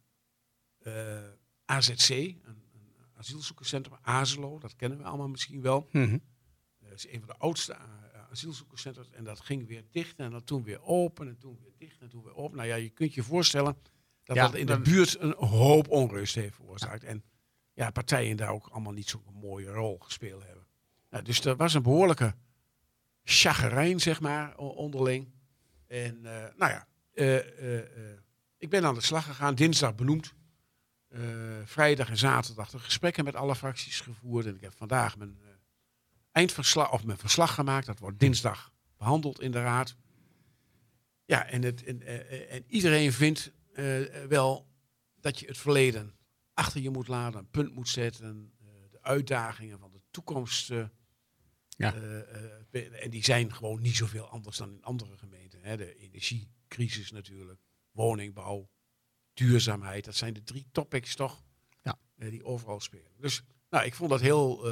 [0.78, 1.18] eh,
[1.64, 5.88] AZC, een, een asielzoekerscentrum, AZELO, dat kennen we allemaal misschien wel.
[5.92, 6.18] Mhm.
[6.78, 9.02] Dat is een van de oudste uh, asielzoekerscentra.
[9.12, 12.08] En dat ging weer dicht en dan toen weer open en toen weer dicht en
[12.08, 12.56] toen weer open.
[12.56, 13.76] Nou ja, je kunt je voorstellen
[14.24, 17.04] dat Ja, dat in de buurt een hoop onrust heeft veroorzaakt.
[17.04, 17.24] En
[17.72, 20.59] ja, partijen daar ook allemaal niet zo'n mooie rol gespeeld hebben.
[21.22, 22.34] Dus er was een behoorlijke
[23.24, 25.32] chagrijn, zeg maar, onderling.
[25.86, 28.18] En eh, nou ja, eh, eh,
[28.58, 30.34] ik ben aan de slag gegaan, dinsdag benoemd.
[31.64, 34.46] Vrijdag en zaterdag de gesprekken met alle fracties gevoerd.
[34.46, 35.38] En ik heb vandaag mijn
[36.32, 37.86] eindverslag of mijn verslag gemaakt.
[37.86, 39.96] Dat wordt dinsdag behandeld in de raad.
[41.24, 42.06] Ja, en, het, en,
[42.48, 43.52] en iedereen vindt
[44.28, 44.68] wel
[45.20, 46.14] dat je het verleden
[46.54, 48.52] achter je moet laten, een punt moet zetten.
[48.90, 50.72] de uitdagingen van de toekomst.
[51.80, 51.94] Ja.
[51.94, 52.20] eh,
[52.70, 55.62] eh, en die zijn gewoon niet zoveel anders dan in andere gemeenten.
[55.62, 55.76] Hè.
[55.76, 57.60] De energiecrisis natuurlijk,
[57.90, 58.68] woningbouw,
[59.34, 60.04] duurzaamheid.
[60.04, 61.42] Dat zijn de drie topics toch
[61.82, 61.98] Ja.
[62.16, 63.12] eh, die overal spelen.
[63.18, 64.66] Dus nou, ik vond dat heel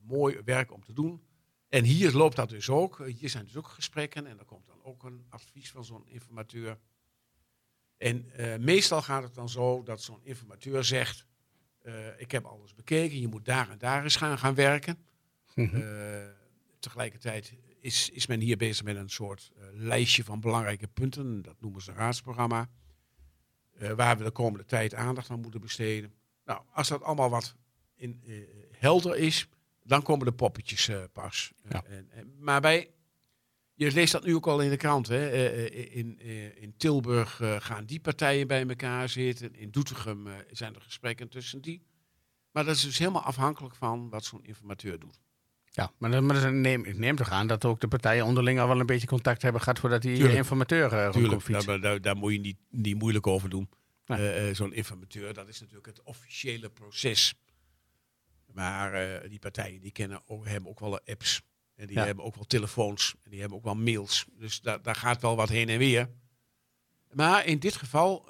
[0.00, 1.22] mooi werk om te doen.
[1.68, 3.06] En hier loopt dat dus ook.
[3.06, 6.78] Hier zijn dus ook gesprekken en er komt dan ook een advies van zo'n informateur.
[7.96, 11.26] En meestal gaat het dan zo dat zo'n informateur zegt:
[12.16, 15.06] Ik heb alles bekeken, je moet daar en daar eens gaan, gaan werken.
[15.66, 15.76] Mhm.
[15.76, 16.26] Eh,
[16.80, 21.42] tegelijkertijd is, is men hier bezig met een soort eh, lijstje van belangrijke punten.
[21.42, 22.68] Dat noemen ze een raadsprogramma.
[23.78, 26.12] eh, waar we de komende tijd aandacht aan moeten besteden.
[26.44, 27.54] Nou, als dat allemaal wat
[27.94, 28.22] in,
[28.72, 29.48] helder is,
[29.82, 31.52] dan komen de poppetjes pas.
[31.68, 31.84] Ja.
[31.84, 32.90] en, en- maar bij,
[33.74, 35.06] je leest dat nu ook al in de krant.
[35.08, 35.30] Hè?
[35.68, 36.20] in,
[36.56, 39.54] in Tilburg gaan die partijen bij elkaar zitten.
[39.54, 41.82] In Doetinchem zijn er gesprekken tussen die.
[42.50, 45.20] Maar dat is dus helemaal afhankelijk van wat zo'n informateur doet.
[45.70, 48.86] Ja, maar, neem, ik neem toch aan dat ook de partijen onderling al wel een
[48.86, 50.36] beetje contact hebben gehad voordat die Tuurlijk.
[50.36, 51.66] informateur uh, Tuurlijk, fietsen.
[51.66, 53.68] daar, daar, daar moet je niet, niet moeilijk over doen.
[54.04, 57.34] Eh, eh, Zo'n informateur, dat is natuurlijk het officiële proces.
[58.52, 61.42] Maar die partijen die kennen ook, hebben ook wel apps.
[61.76, 62.04] En die Ja.
[62.04, 63.14] hebben ook wel telefoons.
[63.22, 64.26] En die hebben ook wel mails.
[64.38, 66.10] Dus daar, daar gaat wel wat heen en weer.
[67.12, 68.26] Maar in dit geval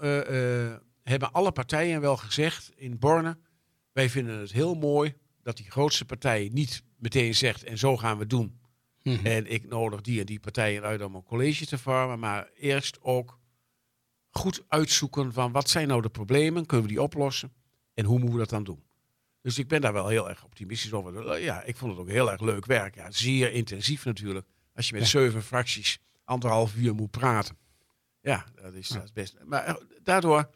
[1.03, 3.39] hebben alle partijen wel gezegd in Borne...
[3.93, 7.65] wij vinden het heel mooi dat die grootste partij niet meteen zegt...
[7.65, 8.59] en zo gaan we het doen.
[9.03, 9.27] Mhm.
[9.27, 12.19] En ik nodig die en die partijen uit om een college te vormen.
[12.19, 13.39] Maar eerst ook
[14.31, 16.67] goed uitzoeken van wat zijn nou de problemen?
[16.67, 17.53] Kunnen we die oplossen?
[17.95, 18.83] En hoe moeten we dat dan doen?
[19.43, 21.41] Dus ik ben daar wel heel erg optimistisch over.
[21.41, 22.95] Ja, ik vond het ook heel erg leuk werk.
[22.95, 24.47] Ja, zeer intensief natuurlijk.
[24.75, 25.09] Als je met Ja.
[25.09, 27.57] zeven fracties anderhalf uur moet praten.
[28.21, 29.37] Ja, dat is, dat is best.
[29.45, 30.51] Maar eh, daardoor,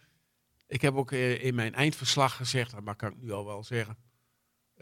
[0.66, 3.97] ik heb ook eh, in mijn eindverslag gezegd, mag- kan ik nu al wel zeggen.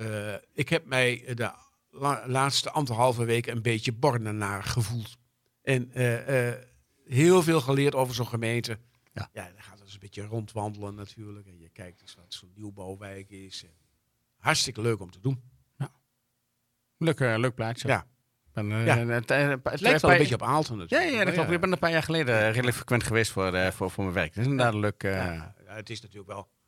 [0.01, 1.51] Eh, ik heb mij de
[1.90, 5.16] la- laatste anderhalve week een beetje bornenaar gevoeld.
[5.62, 6.59] En eh, eh,
[7.05, 8.78] heel veel geleerd over zo'n gemeente.
[9.12, 9.28] Ja.
[9.32, 11.46] ja, dan gaat het eens een beetje rondwandelen natuurlijk.
[11.46, 13.64] En je kijkt eens wat zo'n nieuwbouwwijk is.
[13.64, 13.74] En
[14.38, 15.42] hartstikke leuk om te doen.
[16.98, 17.88] Leuk, eh, leuk plaatje.
[17.88, 18.07] Ja.
[18.53, 18.96] Ben, eh, Ja.
[18.96, 21.12] het, eh, het, Het lijkt wel een beetje op Aalten Ja, natuurlijk.
[21.12, 21.51] ja, dat klopt.
[21.51, 24.14] Ik ben een paar jaar geleden eh, redelijk frequent geweest voor, eh, voor, voor mijn
[24.16, 24.34] werk.
[24.34, 25.03] Dat is inderdaad leuk...
[25.03, 26.60] eh, Ja, ja, het is natuurlijk wel eh,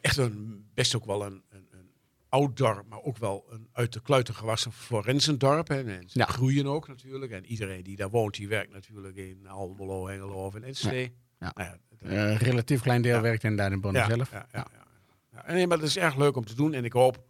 [0.00, 1.90] echt een, best ook wel een, een, een
[2.28, 5.68] oud dorp, maar ook wel een uit de kluiten gewassen forensendorp.
[5.68, 5.82] Hè.
[5.84, 6.24] En ze Ja.
[6.26, 7.32] groeien ook natuurlijk.
[7.32, 11.12] En iedereen die daar woont, die werkt natuurlijk in Almelo, Hengelo of in Enschede.
[11.38, 11.52] Ja.
[11.54, 14.30] Nou ja, dat- Een relatief klein deel werkt in Bonn zelf.
[14.30, 14.86] Ja, ja, ja,
[15.32, 15.44] ja.
[15.44, 16.74] En nee, maar het is erg leuk om te doen.
[16.74, 17.24] En ik hoop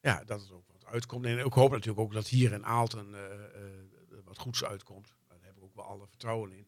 [0.00, 1.24] ja, dat het ook wat uitkomt.
[1.24, 3.70] En ik hoop natuurlijk ook dat hier in Aalten eh, eh,
[4.24, 5.14] wat goeds uitkomt.
[5.28, 6.66] Daar heb ik ook wel alle vertrouwen in.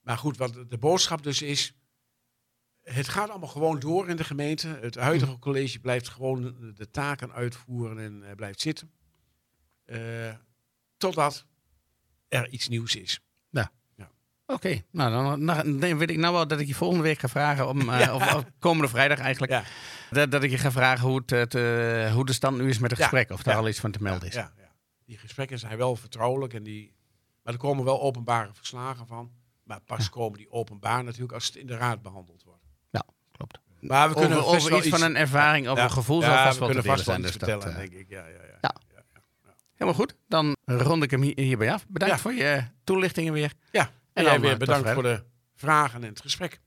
[0.00, 1.72] Maar goed, wat de boodschap dus is...
[2.94, 4.78] Het gaat allemaal gewoon door in de gemeente.
[4.80, 5.38] Het huidige Hm.
[5.38, 8.90] college blijft gewoon de- taken uitvoeren en eh, blijft zitten.
[9.84, 10.34] Eh,
[10.96, 11.46] totdat
[12.28, 13.20] er iets nieuws is.
[14.50, 15.46] Oké, nou dan,
[15.80, 18.14] dan, weet ik nou wel dat ik je volgende week ga vragen, om, eh, Ja.
[18.14, 19.64] of, of komende vrijdag eigenlijk, Ja.
[20.10, 21.52] dat, dat ik je ga vragen hoe, het, het,
[22.12, 23.04] hoe de stand nu is met het Ja.
[23.06, 23.30] gesprek.
[23.30, 23.60] Of daar Ja.
[23.60, 24.34] al iets van te melden is.
[24.34, 24.72] Ja, ja.
[25.04, 26.54] Die gesprekken zijn wel vertrouwelijk.
[26.54, 26.94] En die,
[27.42, 29.32] maar er komen wel openbare verslagen van.
[29.62, 32.47] Maar pas komen die openbaar natuurlijk als het in de raad behandeld wordt.
[33.38, 33.58] Klopt.
[33.80, 36.58] Maar we Over, kunnen over iets van een ervaring of Ja, een gevoel ja, vast
[36.58, 38.06] we kunnen vast wel Dus vertellen, eh, denk ik.
[38.08, 38.58] Ja, ja, ja.
[38.60, 38.74] ja.
[39.72, 40.14] helemaal goed.
[40.28, 41.86] Dan rond ik hem hier- hierbij af.
[41.88, 42.20] Bedankt Ja.
[42.20, 43.52] voor je toelichtingen weer.
[43.70, 43.90] ja.
[44.12, 45.22] En dan, jij weer eh, bedankt voor de
[45.56, 46.60] vragen en het gesprek.